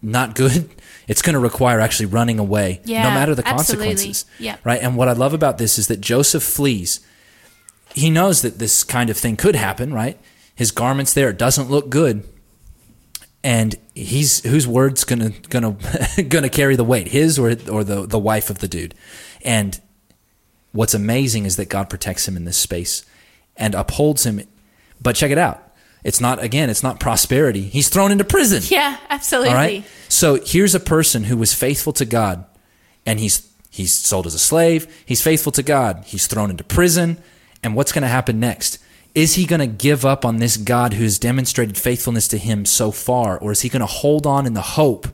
[0.06, 0.68] not good,
[1.08, 3.88] it's going to require actually running away, no matter the absolutely.
[3.88, 4.24] consequences.
[4.38, 4.56] Yeah.
[4.64, 4.80] Right.
[4.82, 7.00] And what I love about this is that Joseph flees.
[7.94, 10.18] He knows that this kind of thing could happen, right?
[10.54, 12.24] His garments there, it doesn't look good
[13.46, 15.76] and he's whose word's gonna gonna
[16.28, 18.92] gonna carry the weight his or or the the wife of the dude
[19.42, 19.80] and
[20.72, 23.04] what's amazing is that god protects him in this space
[23.56, 24.40] and upholds him
[25.00, 25.65] but check it out
[26.06, 27.62] it's not again it's not prosperity.
[27.62, 28.62] He's thrown into prison.
[28.66, 29.50] Yeah, absolutely.
[29.50, 29.84] all right?
[30.08, 32.46] So here's a person who was faithful to god
[33.04, 35.02] and he's he's sold as a slave.
[35.04, 36.04] He's faithful to god.
[36.06, 37.18] He's thrown into prison.
[37.62, 38.78] And what's going to happen next?
[39.14, 42.66] Is he going to give up on this God who has demonstrated faithfulness to him
[42.66, 45.08] so far, or is he going to hold on in the hope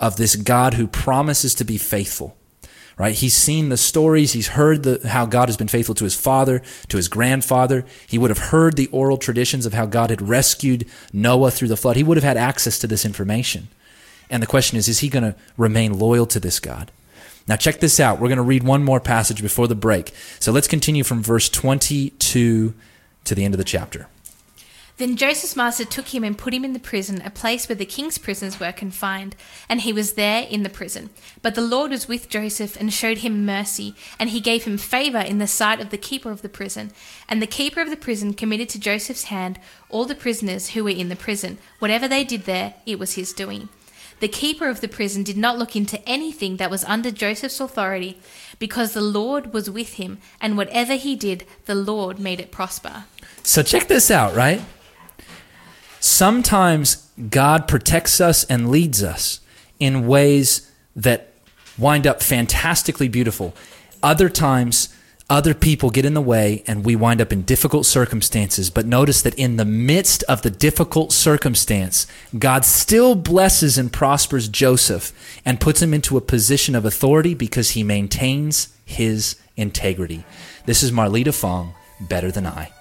[0.00, 2.36] of this God who promises to be faithful?
[2.98, 3.14] Right?
[3.14, 4.32] He's seen the stories.
[4.32, 7.84] He's heard the, how God has been faithful to his father, to his grandfather.
[8.06, 11.76] He would have heard the oral traditions of how God had rescued Noah through the
[11.76, 11.96] flood.
[11.96, 13.68] He would have had access to this information.
[14.30, 16.90] And the question is, is he going to remain loyal to this God?
[17.48, 18.20] Now, check this out.
[18.20, 20.12] We're going to read one more passage before the break.
[20.38, 22.74] So let's continue from verse 22
[23.24, 24.08] to the end of the chapter.
[24.98, 27.86] Then Joseph's master took him and put him in the prison, a place where the
[27.86, 29.34] king's prisoners were confined,
[29.68, 31.10] and he was there in the prison.
[31.40, 35.18] But the Lord was with Joseph and showed him mercy, and he gave him favor
[35.18, 36.92] in the sight of the keeper of the prison.
[37.28, 40.90] And the keeper of the prison committed to Joseph's hand all the prisoners who were
[40.90, 41.58] in the prison.
[41.78, 43.70] Whatever they did there, it was his doing.
[44.20, 48.20] The keeper of the prison did not look into anything that was under Joseph's authority,
[48.60, 53.06] because the Lord was with him, and whatever he did, the Lord made it prosper.
[53.42, 54.62] So check this out, right?
[56.02, 59.38] Sometimes God protects us and leads us
[59.78, 61.28] in ways that
[61.78, 63.54] wind up fantastically beautiful.
[64.02, 64.88] Other times,
[65.30, 68.68] other people get in the way and we wind up in difficult circumstances.
[68.68, 74.48] But notice that in the midst of the difficult circumstance, God still blesses and prospers
[74.48, 75.12] Joseph
[75.44, 80.24] and puts him into a position of authority because he maintains his integrity.
[80.66, 82.72] This is Marlita Fong, Better Than I.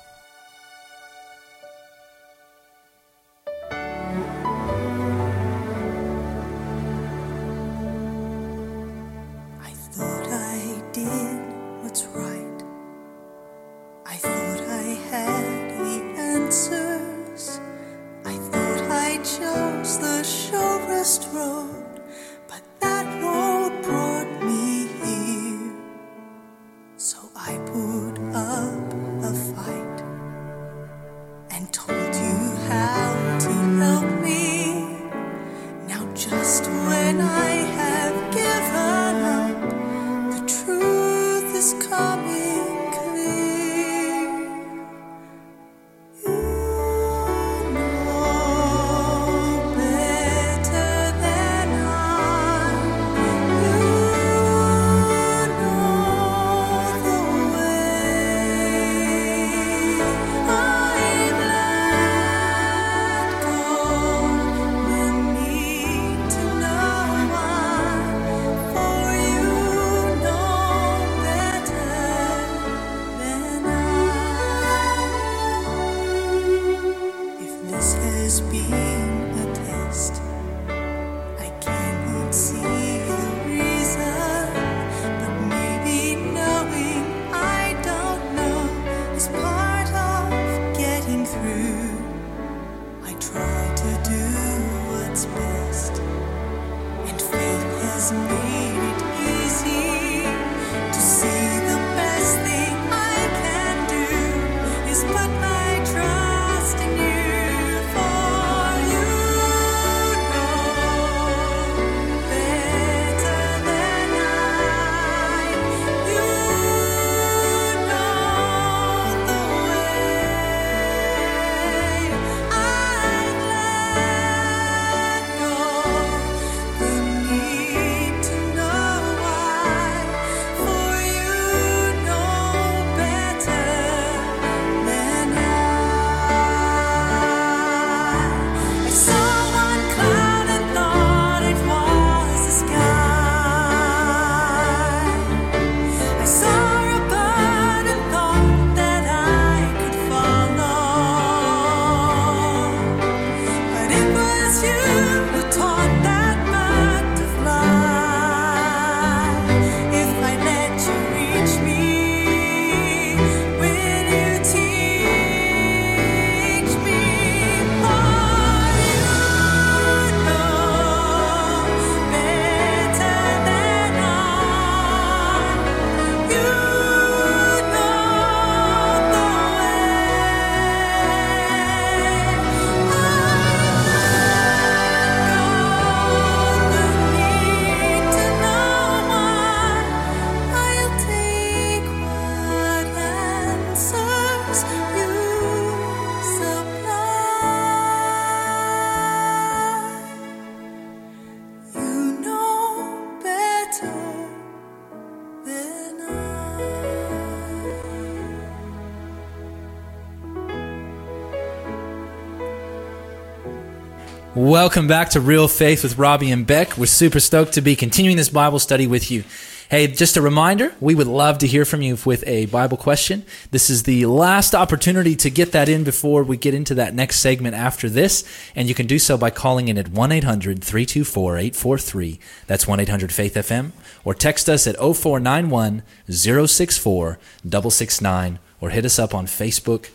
[214.41, 216.75] Welcome back to Real Faith with Robbie and Beck.
[216.75, 219.23] We're super stoked to be continuing this Bible study with you.
[219.69, 223.23] Hey, just a reminder, we would love to hear from you with a Bible question.
[223.51, 227.19] This is the last opportunity to get that in before we get into that next
[227.19, 228.27] segment after this.
[228.55, 232.19] And you can do so by calling in at 1 800 324 843.
[232.47, 233.73] That's 1 800 Faith FM.
[234.03, 238.39] Or text us at 0491 064 669.
[238.59, 239.89] Or hit us up on Facebook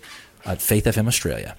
[0.45, 1.57] at Faith FM Australia.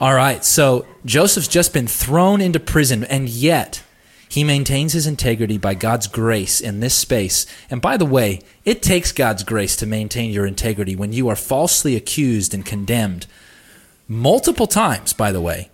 [0.00, 3.82] All right, so Joseph's just been thrown into prison, and yet
[4.28, 7.46] he maintains his integrity by God's grace in this space.
[7.68, 11.34] And by the way, it takes God's grace to maintain your integrity when you are
[11.34, 13.26] falsely accused and condemned
[14.06, 15.68] multiple times, by the way,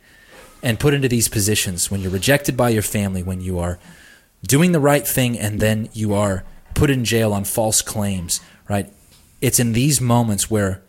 [0.62, 3.78] and put into these positions when you're rejected by your family, when you are
[4.46, 8.90] doing the right thing, and then you are put in jail on false claims, right?
[9.42, 10.82] It's in these moments where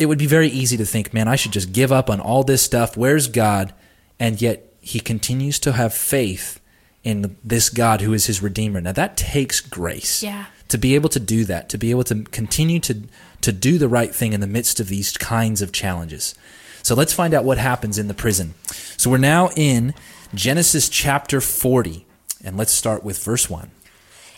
[0.00, 2.42] it would be very easy to think, man, I should just give up on all
[2.42, 2.96] this stuff.
[2.96, 3.74] Where's God?
[4.18, 6.58] And yet he continues to have faith
[7.04, 8.80] in this God who is his redeemer.
[8.80, 10.22] Now that takes grace.
[10.22, 10.46] Yeah.
[10.68, 13.02] To be able to do that, to be able to continue to
[13.42, 16.34] to do the right thing in the midst of these kinds of challenges.
[16.82, 18.54] So let's find out what happens in the prison.
[18.96, 19.94] So we're now in
[20.34, 22.06] Genesis chapter 40
[22.42, 23.70] and let's start with verse 1.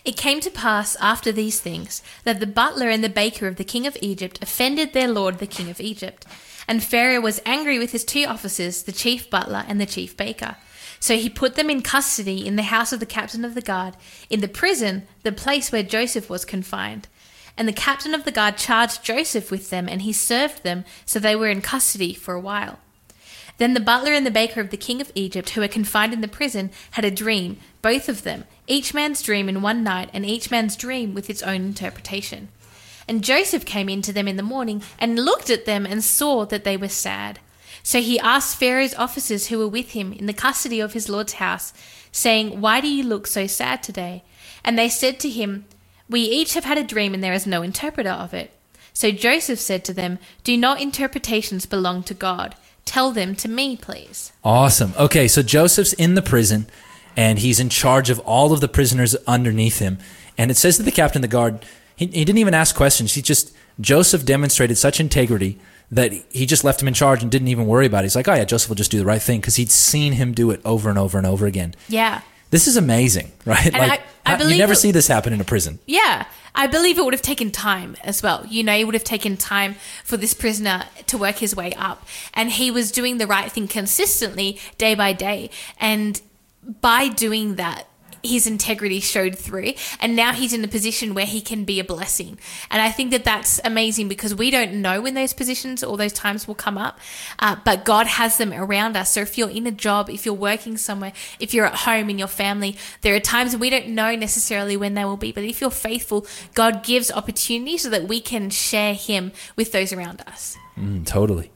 [0.05, 3.63] It came to pass after these things that the butler and the baker of the
[3.63, 6.25] king of Egypt offended their lord the king of Egypt.
[6.67, 10.57] And Pharaoh was angry with his two officers, the chief butler and the chief baker.
[10.99, 13.95] So he put them in custody in the house of the captain of the guard,
[14.29, 17.07] in the prison, the place where Joseph was confined.
[17.57, 21.19] And the captain of the guard charged Joseph with them, and he served them, so
[21.19, 22.79] they were in custody for a while.
[23.57, 26.21] Then the butler and the baker of the king of Egypt, who were confined in
[26.21, 30.25] the prison, had a dream, both of them, each man's dream in one night, and
[30.25, 32.49] each man's dream with its own interpretation.
[33.07, 36.45] And Joseph came in to them in the morning, and looked at them, and saw
[36.45, 37.39] that they were sad.
[37.83, 41.33] So he asked Pharaoh's officers who were with him in the custody of his lord's
[41.33, 41.73] house,
[42.11, 44.23] saying, Why do you look so sad today?
[44.63, 45.65] And they said to him,
[46.09, 48.51] We each have had a dream, and there is no interpreter of it.
[48.93, 52.55] So Joseph said to them, Do not interpretations belong to God?
[52.85, 54.31] Tell them to me, please.
[54.43, 54.93] Awesome.
[54.99, 56.67] Okay, so Joseph's in the prison
[57.15, 59.97] and he's in charge of all of the prisoners underneath him.
[60.37, 61.65] And it says that the captain of the guard,
[61.95, 63.13] he, he didn't even ask questions.
[63.13, 65.59] He just, Joseph demonstrated such integrity
[65.91, 68.05] that he just left him in charge and didn't even worry about it.
[68.05, 70.33] He's like, oh yeah, Joseph will just do the right thing because he'd seen him
[70.33, 71.75] do it over and over and over again.
[71.87, 72.21] Yeah.
[72.49, 73.65] This is amazing, right?
[73.67, 75.79] And I- I how- you never it- see this happen in a prison.
[75.85, 78.45] Yeah, I believe it would have taken time as well.
[78.49, 82.05] You know, it would have taken time for this prisoner to work his way up.
[82.33, 85.49] And he was doing the right thing consistently day by day.
[85.79, 86.21] And
[86.81, 87.87] by doing that,
[88.23, 89.73] his integrity showed through.
[89.99, 92.39] And now he's in a position where he can be a blessing.
[92.71, 96.13] And I think that that's amazing because we don't know when those positions or those
[96.13, 96.99] times will come up.
[97.39, 99.13] Uh, but God has them around us.
[99.13, 102.17] So if you're in a job, if you're working somewhere, if you're at home in
[102.17, 105.31] your family, there are times we don't know necessarily when they will be.
[105.31, 109.91] But if you're faithful, God gives opportunity so that we can share Him with those
[109.91, 110.57] around us.
[110.77, 111.51] Mm, totally.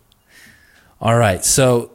[1.00, 1.44] All right.
[1.46, 1.92] So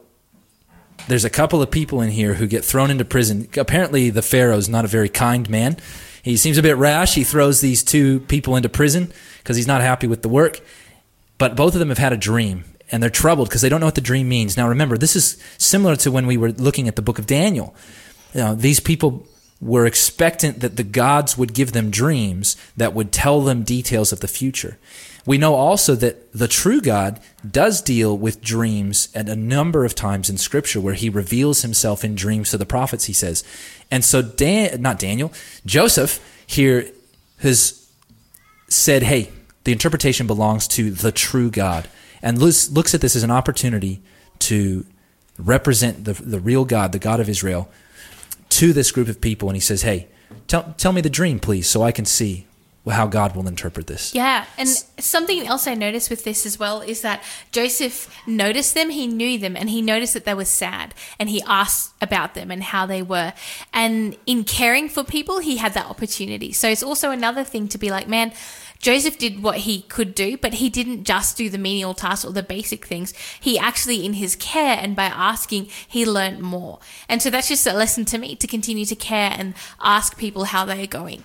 [1.07, 3.47] there's a couple of people in here who get thrown into prison.
[3.57, 5.77] Apparently, the Pharaoh's not a very kind man.
[6.21, 7.15] He seems a bit rash.
[7.15, 10.61] He throws these two people into prison because he's not happy with the work.
[11.37, 13.87] But both of them have had a dream and they're troubled because they don't know
[13.87, 14.55] what the dream means.
[14.55, 17.75] Now, remember, this is similar to when we were looking at the book of Daniel.
[18.33, 19.27] You know, these people
[19.59, 24.19] were expectant that the gods would give them dreams that would tell them details of
[24.19, 24.77] the future.
[25.25, 27.19] We know also that the true God
[27.49, 32.03] does deal with dreams at a number of times in Scripture where he reveals himself
[32.03, 33.43] in dreams to the prophets, he says.
[33.89, 35.31] And so, Dan, not Daniel,
[35.65, 36.91] Joseph here
[37.39, 37.89] has
[38.67, 39.31] said, hey,
[39.63, 41.87] the interpretation belongs to the true God,
[42.21, 44.01] and looks, looks at this as an opportunity
[44.39, 44.85] to
[45.37, 47.69] represent the, the real God, the God of Israel,
[48.49, 49.47] to this group of people.
[49.47, 50.07] And he says, hey,
[50.47, 52.45] tell, tell me the dream, please, so I can see
[52.91, 54.13] how God will interpret this.
[54.13, 58.89] Yeah, and something else I noticed with this as well is that Joseph noticed them,
[58.89, 62.51] he knew them, and he noticed that they were sad, and he asked about them
[62.51, 63.33] and how they were.
[63.71, 66.51] And in caring for people, he had that opportunity.
[66.51, 68.33] So it's also another thing to be like, man,
[68.79, 72.33] Joseph did what he could do, but he didn't just do the menial tasks or
[72.33, 73.13] the basic things.
[73.39, 76.79] He actually, in his care and by asking, he learned more.
[77.07, 80.43] And so that's just a lesson to me to continue to care and ask people
[80.45, 81.23] how they are going.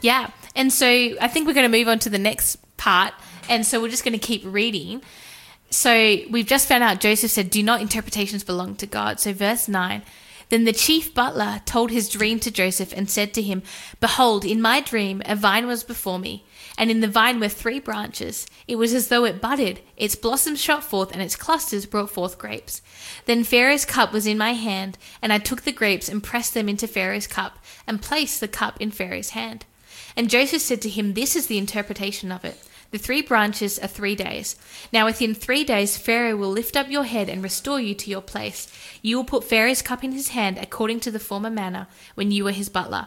[0.00, 0.30] Yeah.
[0.56, 3.14] And so I think we're going to move on to the next part.
[3.48, 5.02] And so we're just going to keep reading.
[5.70, 9.20] So we've just found out Joseph said, Do not interpretations belong to God.
[9.20, 10.02] So verse 9.
[10.50, 13.62] Then the chief butler told his dream to Joseph and said to him,
[14.00, 16.44] Behold, in my dream a vine was before me,
[16.76, 18.48] and in the vine were three branches.
[18.66, 22.36] It was as though it budded, its blossoms shot forth, and its clusters brought forth
[22.36, 22.82] grapes.
[23.26, 26.68] Then Pharaoh's cup was in my hand, and I took the grapes and pressed them
[26.68, 29.66] into Pharaoh's cup, and placed the cup in Pharaoh's hand.
[30.16, 32.58] And Joseph said to him, This is the interpretation of it.
[32.90, 34.56] The three branches are three days.
[34.92, 38.20] Now, within three days, Pharaoh will lift up your head and restore you to your
[38.20, 38.66] place.
[39.00, 42.44] You will put Pharaoh's cup in his hand according to the former manner when you
[42.44, 43.06] were his butler.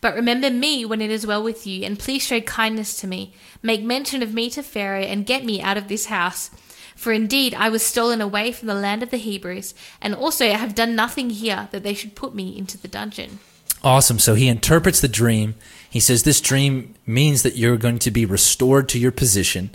[0.00, 3.34] But remember me when it is well with you, and please show kindness to me.
[3.62, 6.50] Make mention of me to Pharaoh, and get me out of this house.
[6.96, 10.56] For indeed I was stolen away from the land of the Hebrews, and also I
[10.56, 13.38] have done nothing here that they should put me into the dungeon.
[13.82, 14.18] Awesome.
[14.18, 15.54] So he interprets the dream.
[15.88, 19.70] He says this dream means that you're going to be restored to your position.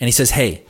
[0.00, 0.64] And he says, hey,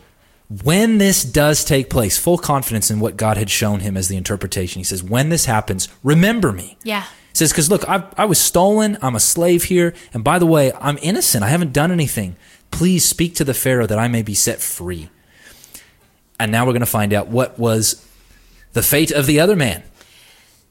[0.62, 4.16] when this does take place, full confidence in what God had shown him as the
[4.16, 4.80] interpretation.
[4.80, 6.76] He says, when this happens, remember me.
[6.82, 7.02] Yeah.
[7.02, 8.98] He says, because look, I, I was stolen.
[9.00, 9.94] I'm a slave here.
[10.12, 11.42] And by the way, I'm innocent.
[11.42, 12.36] I haven't done anything.
[12.70, 15.08] Please speak to the Pharaoh that I may be set free.
[16.38, 18.06] And now we're going to find out what was
[18.72, 19.82] the fate of the other man.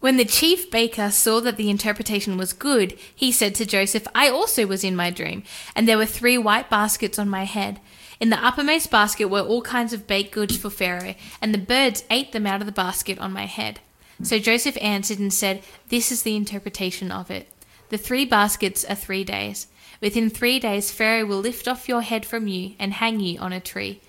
[0.03, 4.27] When the chief baker saw that the interpretation was good, he said to Joseph, I
[4.27, 5.43] also was in my dream,
[5.77, 7.79] and there were three white baskets on my head.
[8.19, 12.03] In the uppermost basket were all kinds of baked goods for Pharaoh, and the birds
[12.09, 13.79] ate them out of the basket on my head.
[14.21, 17.47] So Joseph answered and said, This is the interpretation of it.
[17.87, 19.67] The three baskets are three days.
[20.01, 23.53] Within three days, Pharaoh will lift off your head from you and hang you on
[23.53, 24.01] a tree,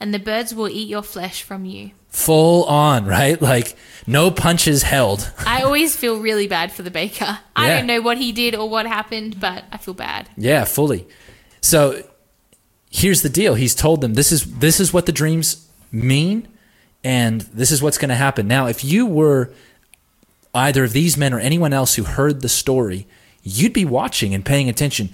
[0.00, 1.90] and the birds will eat your flesh from you.
[2.12, 3.40] Full on, right?
[3.40, 3.76] Like
[4.06, 5.32] no punches held.
[5.46, 7.38] I always feel really bad for the baker.
[7.56, 7.76] I Yeah.
[7.78, 10.28] don't know what he did or what happened, but I feel bad.
[10.36, 11.06] Yeah, fully.
[11.60, 12.02] So
[12.90, 13.54] here's the deal.
[13.54, 16.46] He's told them this is this is what the dreams mean
[17.02, 18.46] and this is what's going to happen.
[18.46, 19.50] Now, if you were
[20.54, 23.06] either of these men or anyone else who heard the story,
[23.42, 25.08] you'd be watching and paying attention.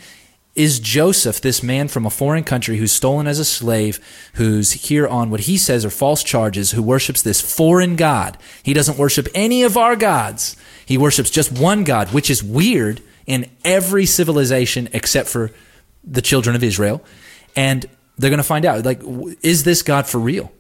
[0.58, 4.00] Is Joseph, this man from a foreign country who's stolen as a slave,
[4.34, 8.36] who's here on what he says are false charges, who worships this foreign God?
[8.64, 10.56] He doesn't worship any of our gods.
[10.84, 15.52] He worships just one God, which is weird in every civilization except for
[16.02, 17.04] the children of Israel.
[17.54, 17.86] And
[18.16, 19.00] they're going to find out, like,
[19.42, 20.50] is this God for real?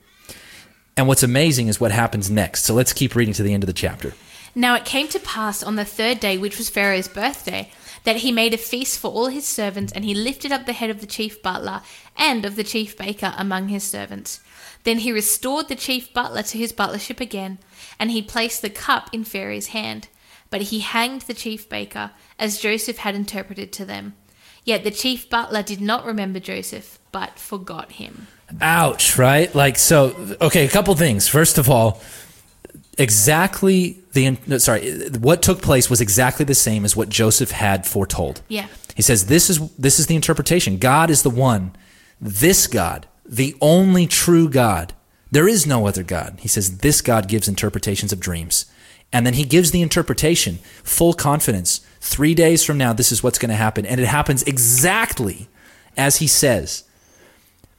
[0.96, 2.62] And what's amazing is what happens next.
[2.62, 4.14] So let's keep reading to the end of the chapter.
[4.54, 7.72] Now it came to pass on the third day, which was Pharaoh's birthday,
[8.04, 10.90] that he made a feast for all his servants, and he lifted up the head
[10.90, 11.82] of the chief butler
[12.16, 14.40] and of the chief baker among his servants.
[14.84, 17.58] Then he restored the chief butler to his butlership again,
[17.98, 20.08] and he placed the cup in Pharaoh's hand.
[20.50, 24.14] But he hanged the chief baker, as Joseph had interpreted to them.
[24.64, 28.28] Yet the chief butler did not remember Joseph, but forgot him.
[28.60, 29.54] Ouch, right?
[29.54, 31.28] Like, so, okay, a couple things.
[31.28, 32.00] First of all,
[32.98, 37.86] exactly the, no, sorry, what took place was exactly the same as what Joseph had
[37.86, 38.42] foretold.
[38.48, 38.66] Yeah.
[38.96, 40.78] He says, this is, this is the interpretation.
[40.78, 41.74] God is the one,
[42.20, 44.92] this God, the only true God.
[45.30, 46.38] There is no other God.
[46.40, 48.66] He says, this God gives interpretations of dreams.
[49.12, 51.80] And then he gives the interpretation, full confidence.
[52.00, 53.86] Three days from now, this is what's going to happen.
[53.86, 55.48] And it happens exactly
[55.96, 56.84] as he says.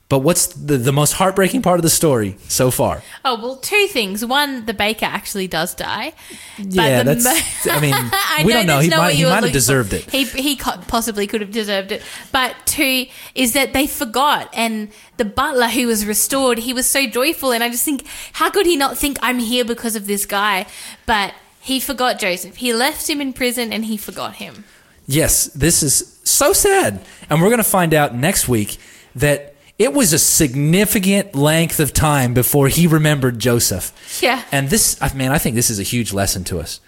[0.09, 3.03] But what's the, the most heartbreaking part of the story so far?
[3.23, 4.25] Oh well, two things.
[4.25, 6.13] One, the baker actually does die.
[6.57, 8.79] Yeah, that's- mo- I mean, I we don't know.
[8.79, 9.49] He might- he might have for.
[9.51, 10.09] deserved it.
[10.09, 12.01] He he possibly could have deserved it.
[12.31, 13.05] But two
[13.35, 17.63] is that they forgot, and the butler who was restored, he was so joyful, and
[17.63, 18.03] I just think,
[18.33, 20.65] how could he not think I'm here because of this guy?
[21.05, 22.55] But he forgot Joseph.
[22.55, 24.63] He left him in prison, and he forgot him.
[25.05, 26.99] Yes, this is so sad.
[27.29, 28.77] And we're going to find out next week
[29.15, 34.19] that it was a significant length of time before he remembered Joseph.
[34.21, 34.43] Yeah.
[34.51, 36.79] And this, I- man, I think this is a huge lesson to us.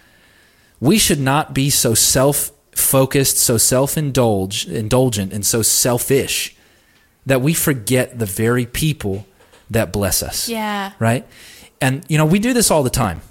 [0.79, 6.55] We should not be so self focused, so self indulge indulgent, and so selfish
[7.25, 9.25] that we forget the very people
[9.69, 10.91] that bless us Yeah.
[10.99, 11.25] right?
[11.79, 13.21] And you know, we do this all the time.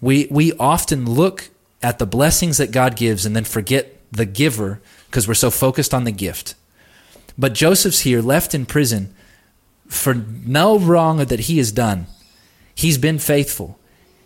[0.00, 1.50] We we often look
[1.82, 5.92] at the blessings that God gives and then forget the giver because we're so focused
[5.92, 6.54] on the gift.
[7.40, 9.14] But Joseph's here left in prison
[9.88, 12.06] for no wrong that he has done.
[12.74, 13.78] He's been faithful.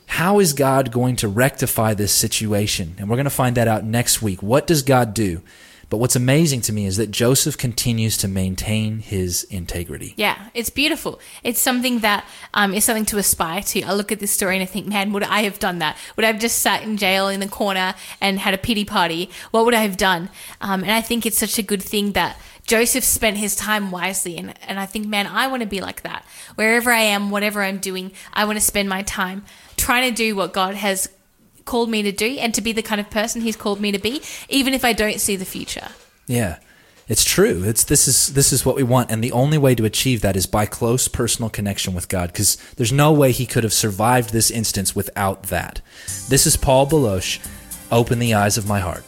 [0.07, 2.97] How is God going to rectify this situation?
[2.99, 4.43] And we're going to find that out next week.
[4.43, 5.43] What does God do?
[5.91, 10.15] But what's amazing to me is that Joseph continues to maintain his integrity.
[10.17, 11.21] Yeah, it's beautiful.
[11.45, 13.83] It's something that um, is something to aspire to.
[13.83, 15.97] I look at this story and I think, man, would I have done that?
[16.17, 19.31] Would I have just sat in jail in the corner and had a pity party?
[19.53, 20.31] What would I have done?
[20.61, 24.39] Um, and I think it's such a good thing that Joseph spent his time wisely.
[24.39, 26.25] And, and I think, man, I want to be like that.
[26.55, 29.45] Wherever I am, whatever I'm doing, I want to spend my time
[29.77, 31.09] trying to do what God has
[31.65, 33.99] called me to do and to be the kind of person He's called me to
[33.99, 35.89] be, even if I don't see the future.
[36.27, 36.59] Yeah.
[37.07, 37.63] It's true.
[37.65, 40.37] It's this is this is what we want and the only way to achieve that
[40.37, 44.31] is by close personal connection with God cuz there's no way he could have survived
[44.33, 45.83] this instance without that.
[46.29, 47.41] This is Paul Baloche.
[47.93, 49.05] Open the eyes of my heart.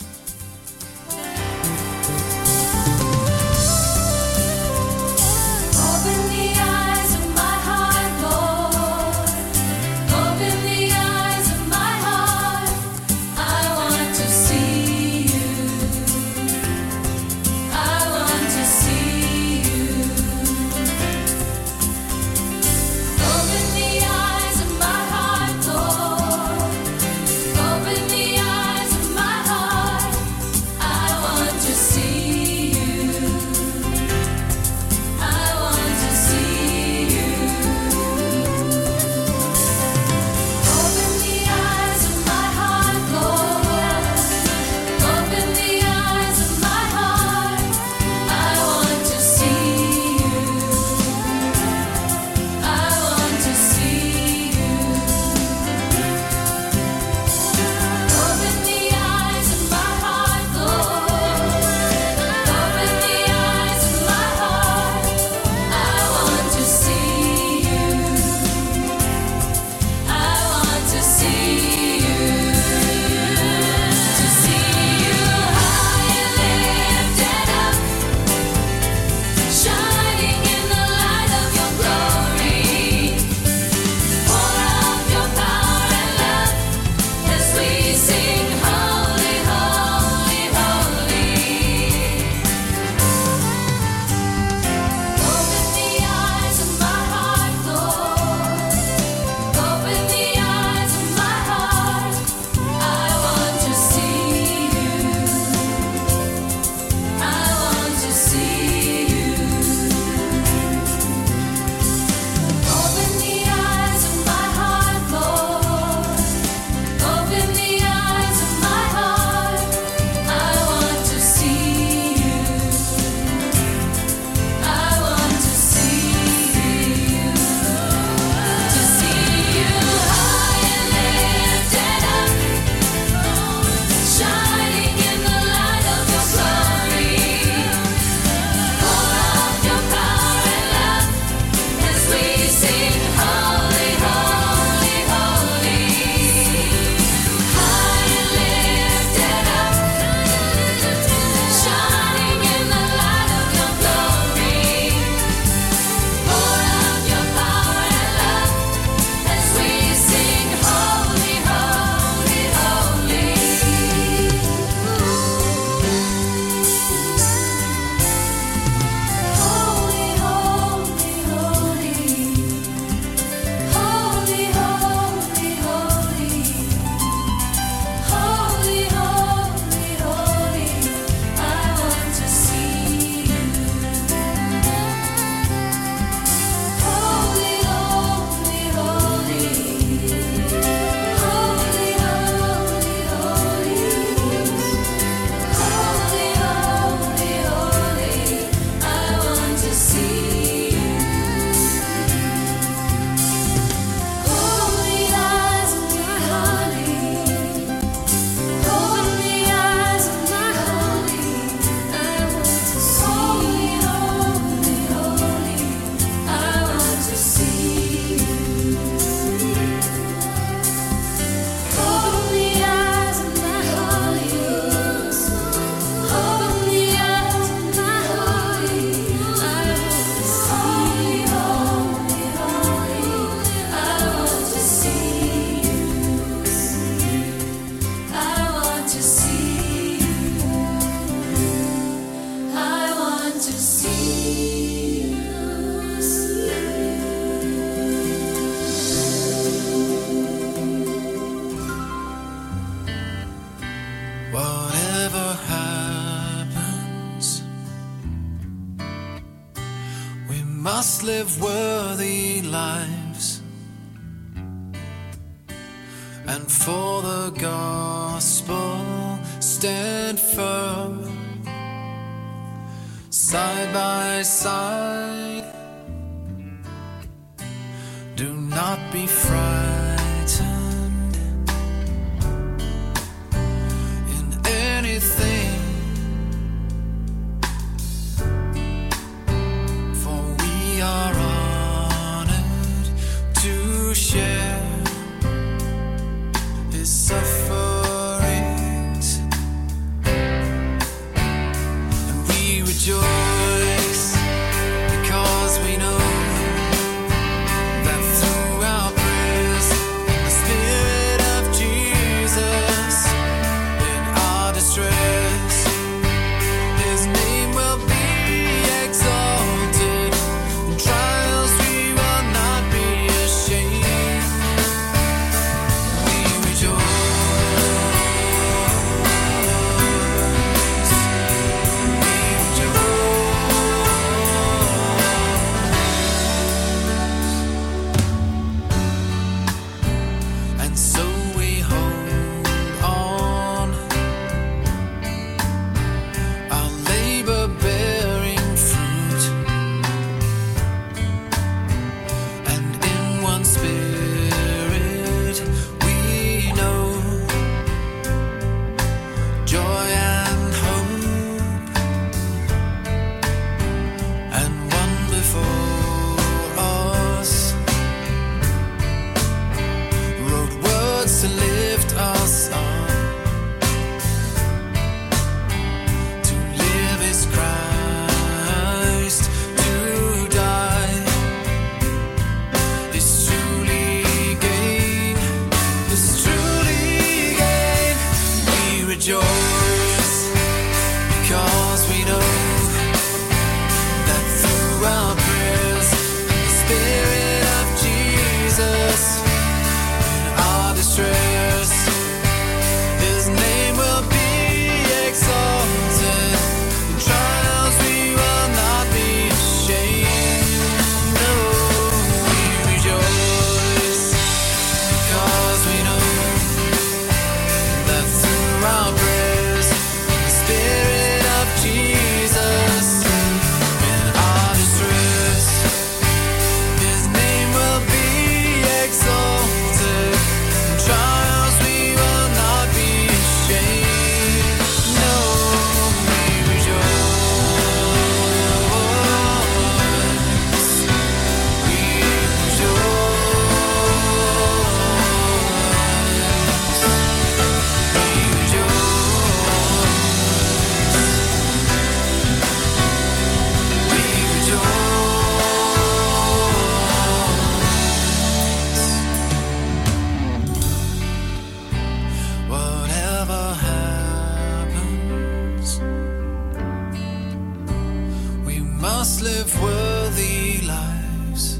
[468.86, 471.56] Must live worthy lives,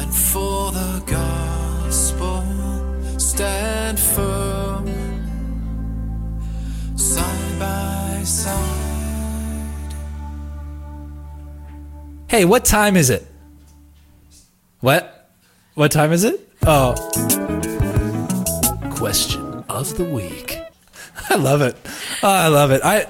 [0.00, 2.42] and for the gospel
[3.20, 4.86] stand firm,
[6.96, 9.94] side by side.
[12.26, 13.24] Hey, what time is it?
[14.80, 15.30] What?
[15.74, 16.40] What time is it?
[16.66, 16.94] Oh.
[18.90, 20.58] Question of the week.
[21.30, 21.76] I love it.
[22.24, 22.82] Oh, I love it.
[22.82, 23.06] I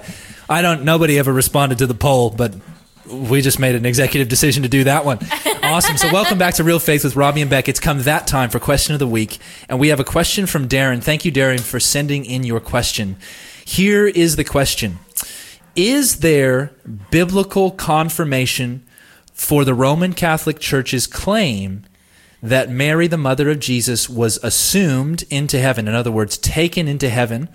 [0.52, 2.54] I don't nobody ever responded to the poll, but
[3.06, 5.18] we just made an executive decision to do that one.
[5.62, 5.96] Awesome.
[5.96, 7.66] So welcome back to Real Faith with Robbie and Beck.
[7.66, 9.38] It's come that time for question of the week,
[9.68, 11.02] and we have a question from Darren.
[11.02, 13.16] Thank you Darren for sending in your question.
[13.64, 14.98] Here is the question.
[15.74, 16.72] Is there
[17.10, 18.84] biblical confirmation
[19.32, 21.84] for the Roman Catholic Church's claim
[22.42, 25.88] that Mary, the mother of Jesus, was assumed into heaven?
[25.88, 27.48] In other words, taken into heaven,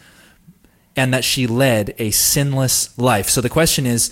[0.98, 3.30] and that she led a sinless life.
[3.30, 4.12] So the question is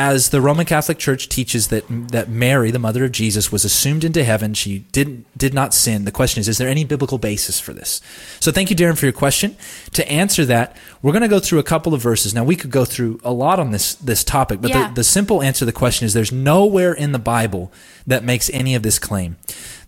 [0.00, 4.04] as the Roman Catholic Church teaches that that Mary, the mother of Jesus, was assumed
[4.04, 6.04] into heaven, she did did not sin.
[6.04, 8.00] The question is, is there any biblical basis for this?
[8.38, 9.56] So thank you, Darren, for your question.
[9.94, 12.32] To answer that, we're going to go through a couple of verses.
[12.32, 14.88] Now we could go through a lot on this this topic, but Yeah.
[14.88, 17.72] the, the simple answer to the question is there's nowhere in the Bible
[18.06, 19.36] that makes any of this claim.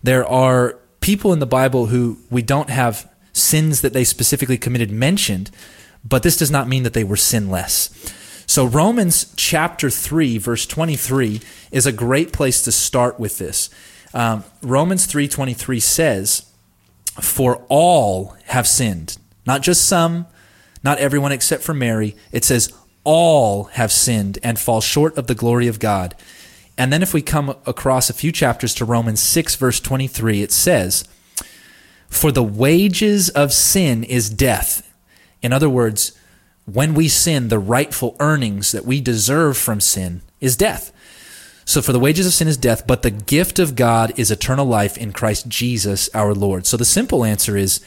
[0.03, 4.91] There are people in the Bible who we don't have sins that they specifically committed
[4.91, 5.51] mentioned,
[6.03, 7.89] but this does not mean that they were sinless.
[8.45, 11.41] So Romans chapter 3 verse 23
[11.71, 13.69] is a great place to start with this.
[14.13, 16.43] Um, Romans 3:23 says,
[17.21, 20.25] "For all have sinned, not just some,
[20.83, 22.15] not everyone except for Mary.
[22.31, 22.73] It says
[23.03, 26.15] all have sinned and fall short of the glory of God."
[26.77, 30.51] And then if we come across a few chapters to Romans 6 verse 23, it
[30.51, 31.03] says,
[32.09, 34.83] "For the wages of sin is death."
[35.41, 36.13] In other words,
[36.65, 40.91] when we sin, the rightful earnings that we deserve from sin is death.
[41.65, 44.65] So, for the wages of sin is death, but the gift of God is eternal
[44.65, 46.65] life in Christ Jesus our Lord.
[46.65, 47.81] So, the simple answer is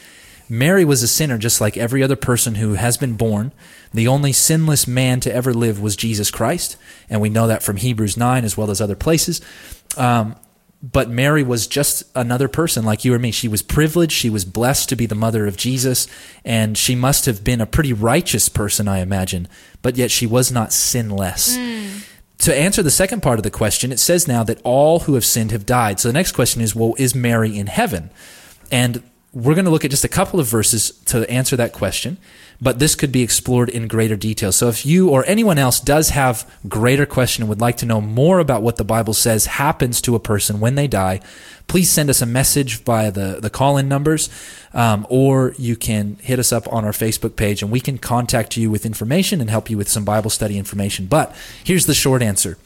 [0.47, 3.51] Mary was a sinner just like every other person who has been born.
[3.93, 6.77] The only sinless man to ever live was Jesus Christ.
[7.09, 9.41] And we know that from Hebrews 9 as well as other places.
[9.97, 10.35] Um,
[10.91, 13.31] but Mary was just another person like you or me.
[13.31, 14.11] She was privileged.
[14.11, 16.07] She was blessed to be the mother of Jesus.
[16.43, 19.47] And she must have been a pretty righteous person, I imagine.
[19.81, 21.57] But yet she was not sinless.
[21.57, 22.01] Hmm.
[22.39, 25.25] To answer the second part of the question, it says now that all who have
[25.25, 25.99] sinned have died.
[25.99, 28.11] So the next question is, well, is Mary in heaven?
[28.71, 29.01] And
[29.33, 32.17] we're going to look at just a couple of verses to answer that question,
[32.61, 34.51] but this could be explored in greater detail.
[34.51, 38.01] So if you or anyone else does have greater question and would like to know
[38.01, 41.19] more about what the Bible says happens to a person when they die,
[41.67, 44.29] please send us a message via the, the call-in numbers,
[44.73, 48.55] um, or you can hit us up on our Facebook page and we can contact
[48.55, 51.07] you with information and help you with some Bible study information.
[51.07, 52.57] But here's the short answer.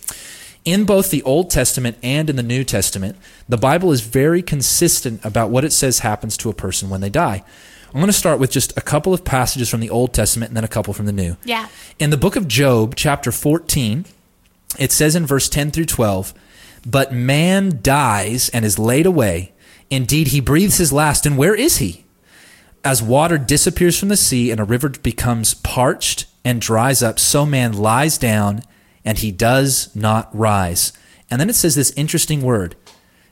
[0.65, 3.15] In both the Old Testament and in the New Testament,
[3.47, 7.09] the Bible is very consistent about what it says happens to a person when they
[7.09, 7.43] die.
[7.89, 10.57] I'm going to start with just a couple of passages from the Old Testament and
[10.57, 11.37] then a couple from the New.
[11.43, 11.67] Yeah.
[11.97, 14.05] In the book of Job, chapter 14,
[14.77, 16.33] it says in verse 10 through 12,
[16.85, 19.53] But man dies and is laid away.
[19.89, 22.05] Indeed, he breathes his last, and where is he?
[22.83, 27.43] As water disappears from the sea and a river becomes parched and dries up, so
[27.43, 28.61] man lies down
[29.03, 30.93] and he does not rise.
[31.31, 32.75] And then it says this interesting word.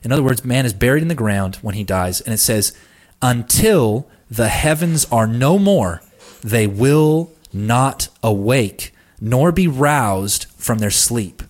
[0.02, 2.76] In other words, man is buried in the ground when he dies, and it says,
[3.22, 6.02] Until the heavens are no more,
[6.42, 11.42] they will not awake, nor be roused from their sleep.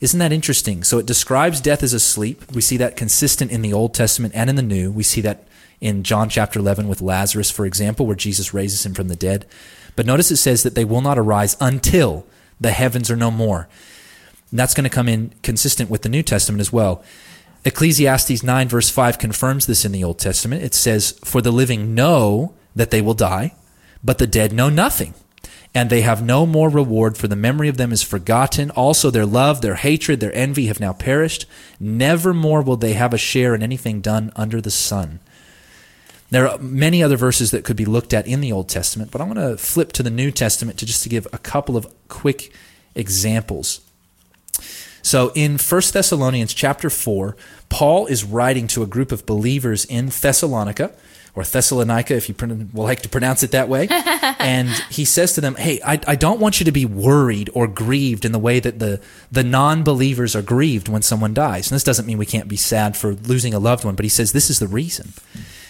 [0.00, 0.84] Isn't that interesting?
[0.84, 2.52] So it describes death as a sleep.
[2.52, 4.90] We see that consistent in the Old Testament and in the New.
[4.90, 5.46] We see that
[5.80, 9.46] in John chapter 11 with Lazarus, for example, where Jesus raises him from the dead.
[9.96, 12.26] But notice it says that they will not arise until
[12.60, 13.68] the heavens are no more.
[14.50, 17.02] And that's going to come in consistent with the New Testament as well.
[17.64, 20.62] Ecclesiastes 9, verse 5 confirms this in the Old Testament.
[20.62, 23.54] It says, For the living know that they will die,
[24.02, 25.14] but the dead know nothing.
[25.74, 28.70] And they have no more reward, for the memory of them is forgotten.
[28.70, 31.46] Also, their love, their hatred, their envy have now perished.
[31.80, 35.18] Never more will they have a share in anything done under the sun.
[36.30, 39.20] There are many other verses that could be looked at in the Old Testament, but
[39.20, 41.92] I want to flip to the New Testament to just to give a couple of
[42.08, 42.52] quick
[42.94, 43.80] examples.
[45.04, 47.36] So in 1 Thessalonians chapter 4,
[47.68, 50.94] Paul is writing to a group of believers in Thessalonica,
[51.34, 52.34] or Thessalonica, if you
[52.72, 53.86] like to pronounce it that way.
[53.90, 57.66] and he says to them, Hey, I, I don't want you to be worried or
[57.66, 58.98] grieved in the way that the,
[59.30, 61.70] the non believers are grieved when someone dies.
[61.70, 64.08] And this doesn't mean we can't be sad for losing a loved one, but he
[64.08, 65.12] says this is the reason.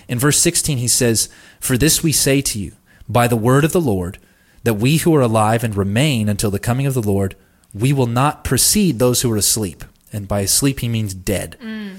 [0.07, 1.29] In verse 16, he says,
[1.59, 2.73] For this we say to you,
[3.09, 4.19] by the word of the Lord,
[4.63, 7.35] that we who are alive and remain until the coming of the Lord,
[7.75, 9.85] we will not precede those who are asleep.
[10.13, 11.57] And by asleep, he means dead.
[11.61, 11.97] Mm.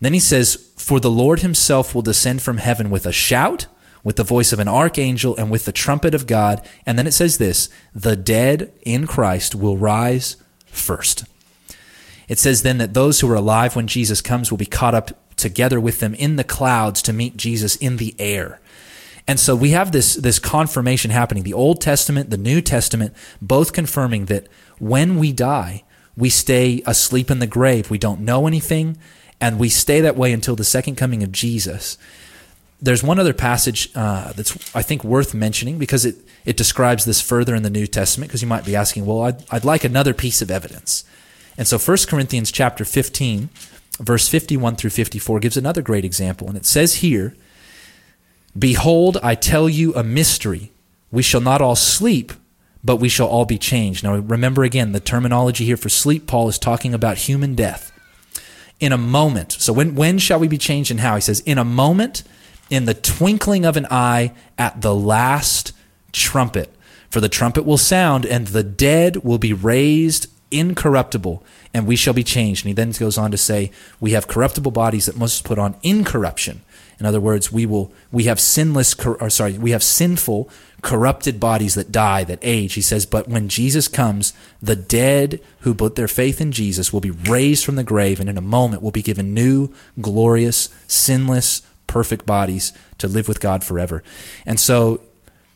[0.00, 3.66] Then he says, For the Lord himself will descend from heaven with a shout,
[4.04, 6.64] with the voice of an archangel, and with the trumpet of God.
[6.86, 10.36] And then it says this the dead in Christ will rise
[10.66, 11.24] first.
[12.28, 15.18] It says then that those who are alive when Jesus comes will be caught up
[15.36, 18.60] together with them in the clouds to meet Jesus in the air.
[19.26, 21.42] And so we have this this confirmation happening.
[21.42, 24.46] The Old Testament, the New Testament, both confirming that
[24.78, 25.84] when we die,
[26.16, 27.90] we stay asleep in the grave.
[27.90, 28.96] We don't know anything,
[29.40, 31.96] and we stay that way until the second coming of Jesus.
[32.80, 37.20] There's one other passage uh, that's I think worth mentioning because it it describes this
[37.20, 38.30] further in the New Testament.
[38.30, 41.04] Because you might be asking, well, I'd, I'd like another piece of evidence.
[41.58, 43.50] And so 1 Corinthians chapter 15,
[43.98, 46.48] verse 51 through 54 gives another great example.
[46.48, 47.34] And it says here,
[48.58, 50.72] Behold, I tell you a mystery.
[51.10, 52.32] We shall not all sleep,
[52.82, 54.04] but we shall all be changed.
[54.04, 57.92] Now, remember again, the terminology here for sleep, Paul is talking about human death.
[58.80, 59.52] In a moment.
[59.52, 61.16] So, when, when shall we be changed and how?
[61.16, 62.22] He says, In a moment,
[62.70, 65.72] in the twinkling of an eye, at the last
[66.12, 66.72] trumpet.
[67.10, 71.42] For the trumpet will sound, and the dead will be raised incorruptible,
[71.72, 72.64] and we shall be changed.
[72.64, 75.76] And he then goes on to say, We have corruptible bodies that must put on
[75.82, 76.62] incorruption,
[77.00, 80.50] In other words, we will we have sinless or sorry, we have sinful
[80.82, 82.74] corrupted bodies that die, that age.
[82.74, 87.00] He says, but when Jesus comes, the dead who put their faith in Jesus will
[87.00, 91.62] be raised from the grave and in a moment will be given new, glorious, sinless,
[91.86, 94.02] perfect bodies to live with God forever.
[94.46, 95.00] And so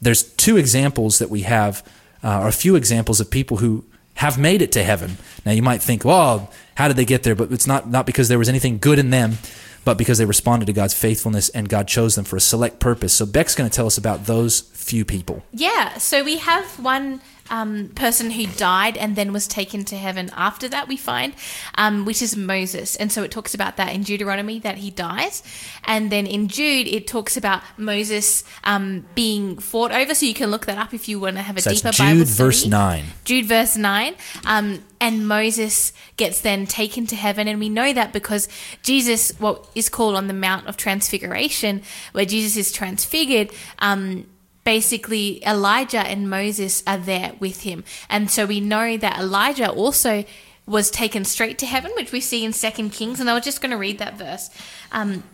[0.01, 1.87] there's two examples that we have,
[2.25, 5.17] uh, or a few examples of people who have made it to heaven.
[5.47, 7.35] Now you might think, well, how did they get there?
[7.35, 9.39] But it's not not because there was anything good in them,
[9.85, 13.13] but because they responded to God's faithfulness and God chose them for a select purpose.
[13.13, 15.43] So Beck's going to tell us about those few people.
[15.53, 17.21] Yeah, so we have one
[17.53, 21.35] um, person who died and then was taken to heaven after that, we find,
[21.77, 22.97] um, which is Moses.
[22.97, 25.43] And so it talks about that in Deuteronomy that he dies.
[25.85, 30.15] And then in Jude, it talks about Moses um, being fought over.
[30.15, 31.99] So you can look that up if you want to have a So deeper Jude
[31.99, 33.05] Bible verse 9.
[33.25, 34.15] Jude verse 9.
[34.47, 37.49] Um, and Moses gets then taken to heaven.
[37.49, 38.49] And we know that because
[38.83, 43.51] Jesus, what is called on the Mount of Transfiguration, where Jesus is transfigured,
[43.81, 44.27] um,
[44.65, 47.85] basically Elijah and Moses are there with him.
[48.09, 50.25] And so we know that Elijah also
[50.67, 53.19] was taken straight to heaven, which we see in Second Kings.
[53.19, 54.49] And I was just going to read that verse.
[54.93, 55.25] Um,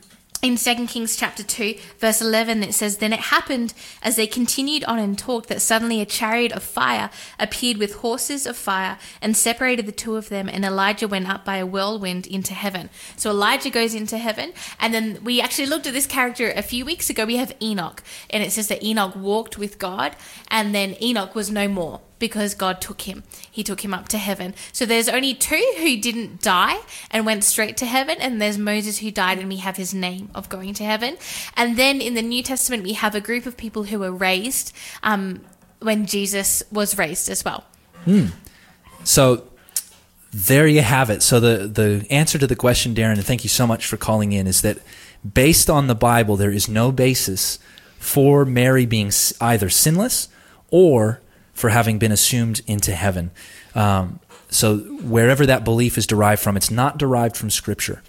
[0.40, 4.85] in 2 Kings chapter 2, verse 11, it says, Then it happened as they continued
[4.85, 7.10] on and talked that suddenly a chariot of fire
[7.40, 11.44] appeared with horses of fire and separated the two of them, and Elijah went up
[11.44, 12.89] by a whirlwind into heaven.
[13.16, 16.85] So Elijah goes into heaven, and then we actually looked at this character a few
[16.85, 17.27] weeks ago.
[17.27, 20.15] We have Enoch, and it says that Enoch walked with God,
[20.48, 23.22] and then Enoch was no more because God took him.
[23.50, 24.54] He took him up to heaven.
[24.72, 26.78] So there's only two who didn't die
[27.10, 30.30] and went straight to heaven, and there's Moses who died, and we have his name
[30.34, 31.16] of going to heaven.
[31.56, 34.74] And then in the New Testament, we have a group of people who were raised
[35.02, 35.40] um,
[35.80, 37.64] when Jesus was raised as well.
[39.04, 39.44] So
[40.32, 41.22] there you have it.
[41.22, 44.32] So the the answer to the question, Darren, and thank you so much for calling
[44.32, 44.78] in, is that
[45.34, 47.58] based on the Bible, there is no basis
[47.98, 50.28] for Mary being either sinless
[50.70, 51.20] or
[51.59, 53.30] for having been assumed into heaven.
[53.74, 58.01] Um, so wherever that belief is derived from, it's not derived from Scripture.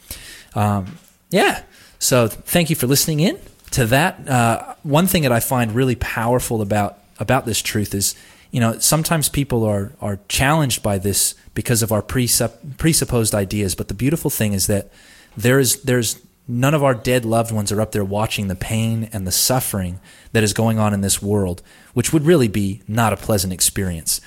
[0.54, 1.00] Um,
[1.32, 1.64] yeah.
[1.98, 3.40] So thank you for listening in
[3.72, 4.28] to that.
[4.30, 8.16] Uh, one thing that I find really powerful about about this truth is,
[8.52, 13.76] you know, sometimes people are are challenged by this because of our presupp- presupposed ideas.
[13.76, 14.92] But the beautiful thing is that
[15.36, 19.08] there is there's none of our dead loved ones are up there watching the pain
[19.14, 20.00] and the suffering
[20.32, 21.62] that is going on in this world,
[21.94, 24.20] which would really be not a pleasant experience.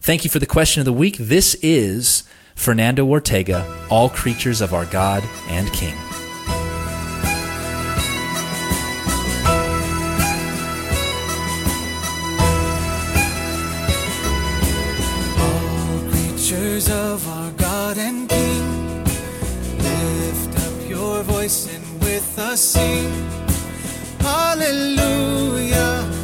[0.00, 1.18] Thank you for the question of the week.
[1.18, 2.24] This is
[2.54, 5.94] Fernando Ortega, All Creatures of Our God and King.
[15.38, 18.65] All creatures of our God and King,
[21.16, 23.10] your voice and with us sing.
[24.20, 26.15] Hallelujah, Hallelujah.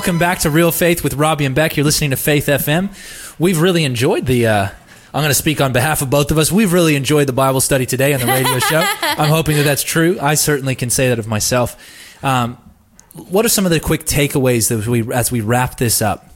[0.00, 1.76] Welcome back to Real Faith with Robbie and Beck.
[1.76, 2.88] You're listening to Faith FM.
[3.38, 4.46] We've really enjoyed the.
[4.46, 4.68] Uh,
[5.12, 6.50] I'm going to speak on behalf of both of us.
[6.50, 8.82] We've really enjoyed the Bible study today on the radio show.
[9.02, 10.16] I'm hoping that that's true.
[10.18, 11.76] I certainly can say that of myself.
[12.24, 12.56] Um,
[13.12, 16.29] what are some of the quick takeaways that we as we wrap this up?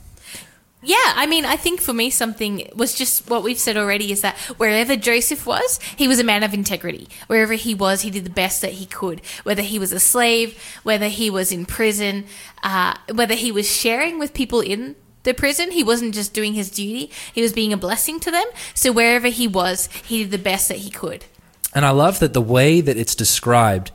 [0.85, 4.21] Yeah, I mean, I think for me, something was just what we've said already is
[4.21, 7.09] that wherever Joseph was, he was a man of integrity.
[7.27, 9.23] Wherever he was, he did the best that he could.
[9.45, 12.27] Whether he was a slave, whether he was in prison,
[12.63, 16.71] uh, whether he was sharing with people in the prison, he wasn't just doing his
[16.71, 18.45] duty, he was being a blessing to them.
[18.75, 21.25] So wherever he was, he did the best that he could.
[21.75, 23.91] And I love that the way that it's described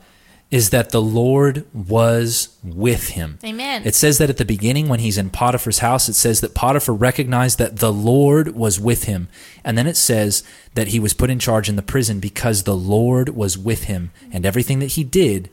[0.50, 3.38] is that the Lord was with him.
[3.44, 3.82] Amen.
[3.84, 6.94] It says that at the beginning when he's in Potiphar's house, it says that Potiphar
[6.94, 9.28] recognized that the Lord was with him.
[9.62, 10.42] And then it says
[10.74, 14.10] that he was put in charge in the prison because the Lord was with him
[14.32, 15.50] and everything that he did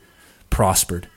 [0.49, 1.07] prospered.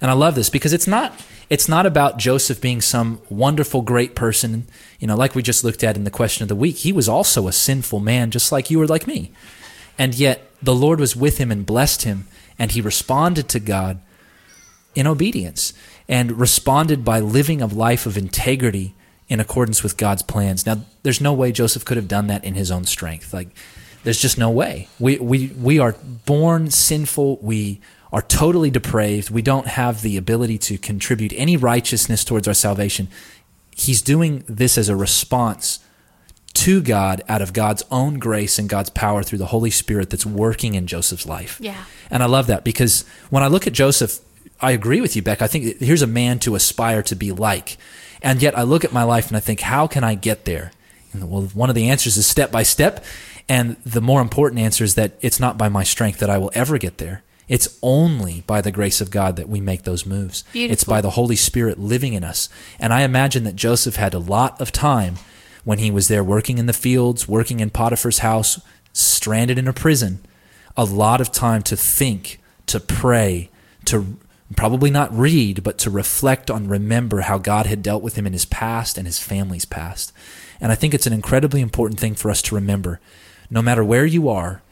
[0.00, 4.16] And I love this because it's not it's not about Joseph being some wonderful great
[4.16, 4.66] person,
[4.98, 6.78] you know, like we just looked at in the question of the week.
[6.78, 9.30] He was also a sinful man just like you or like me.
[9.96, 12.26] And yet the Lord was with him and blessed him
[12.58, 14.00] and he responded to God
[14.94, 15.72] in obedience
[16.08, 18.94] and responded by living a life of integrity
[19.28, 20.64] in accordance with God's plans.
[20.64, 23.34] Now, there's no way Joseph could have done that in his own strength.
[23.34, 23.48] Like,
[24.04, 24.88] there's just no way.
[25.00, 27.38] We, we, we are born sinful.
[27.42, 27.80] We
[28.12, 29.30] are totally depraved.
[29.30, 33.08] We don't have the ability to contribute any righteousness towards our salvation.
[33.72, 35.80] He's doing this as a response
[36.56, 40.24] to God out of God's own grace and God's power through the Holy Spirit that's
[40.24, 41.58] working in Joseph's life.
[41.60, 41.84] Yeah.
[42.10, 44.20] And I love that because when I look at Joseph,
[44.60, 45.42] I agree with you, Beck.
[45.42, 47.76] I think here's a man to aspire to be like.
[48.22, 50.72] And yet I look at my life and I think, how can I get there?
[51.12, 53.04] And well, one of the answers is step by step.
[53.48, 56.50] And the more important answer is that it's not by my strength that I will
[56.54, 57.22] ever get there.
[57.48, 60.42] It's only by the grace of God that we make those moves.
[60.52, 60.72] Beautiful.
[60.72, 62.48] It's by the Holy Spirit living in us.
[62.80, 65.16] And I imagine that Joseph had a lot of time
[65.66, 68.60] when he was there working in the fields, working in Potiphar's house,
[68.92, 70.20] stranded in a prison,
[70.76, 73.50] a lot of time to think, to pray,
[73.84, 74.16] to
[74.54, 78.32] probably not read, but to reflect on, remember how God had dealt with him in
[78.32, 80.12] his past and his family's past.
[80.60, 83.00] And I think it's an incredibly important thing for us to remember.
[83.50, 84.62] No matter where you are,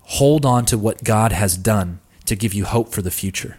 [0.00, 3.58] hold on to what God has done to give you hope for the future.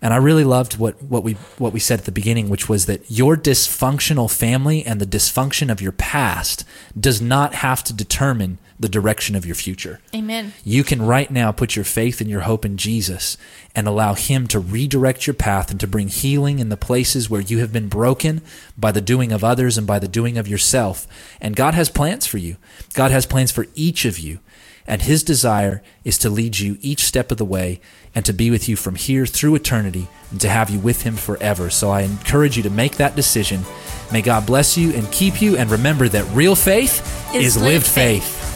[0.00, 2.86] And I really loved what, what we what we said at the beginning, which was
[2.86, 6.64] that your dysfunctional family and the dysfunction of your past
[6.98, 10.00] does not have to determine the direction of your future.
[10.14, 10.52] Amen.
[10.64, 13.38] You can right now put your faith and your hope in Jesus
[13.76, 17.40] and allow Him to redirect your path and to bring healing in the places where
[17.40, 18.42] you have been broken
[18.76, 21.06] by the doing of others and by the doing of yourself.
[21.40, 22.56] And God has plans for you.
[22.92, 24.40] God has plans for each of you.
[24.86, 27.80] And His desire is to lead you each step of the way
[28.14, 31.16] and to be with you from here through eternity and to have you with Him
[31.16, 31.70] forever.
[31.70, 33.62] So I encourage you to make that decision.
[34.12, 35.56] May God bless you and keep you.
[35.56, 37.00] And remember that real faith
[37.34, 38.24] Is is, lived faith.
[38.24, 38.51] faith.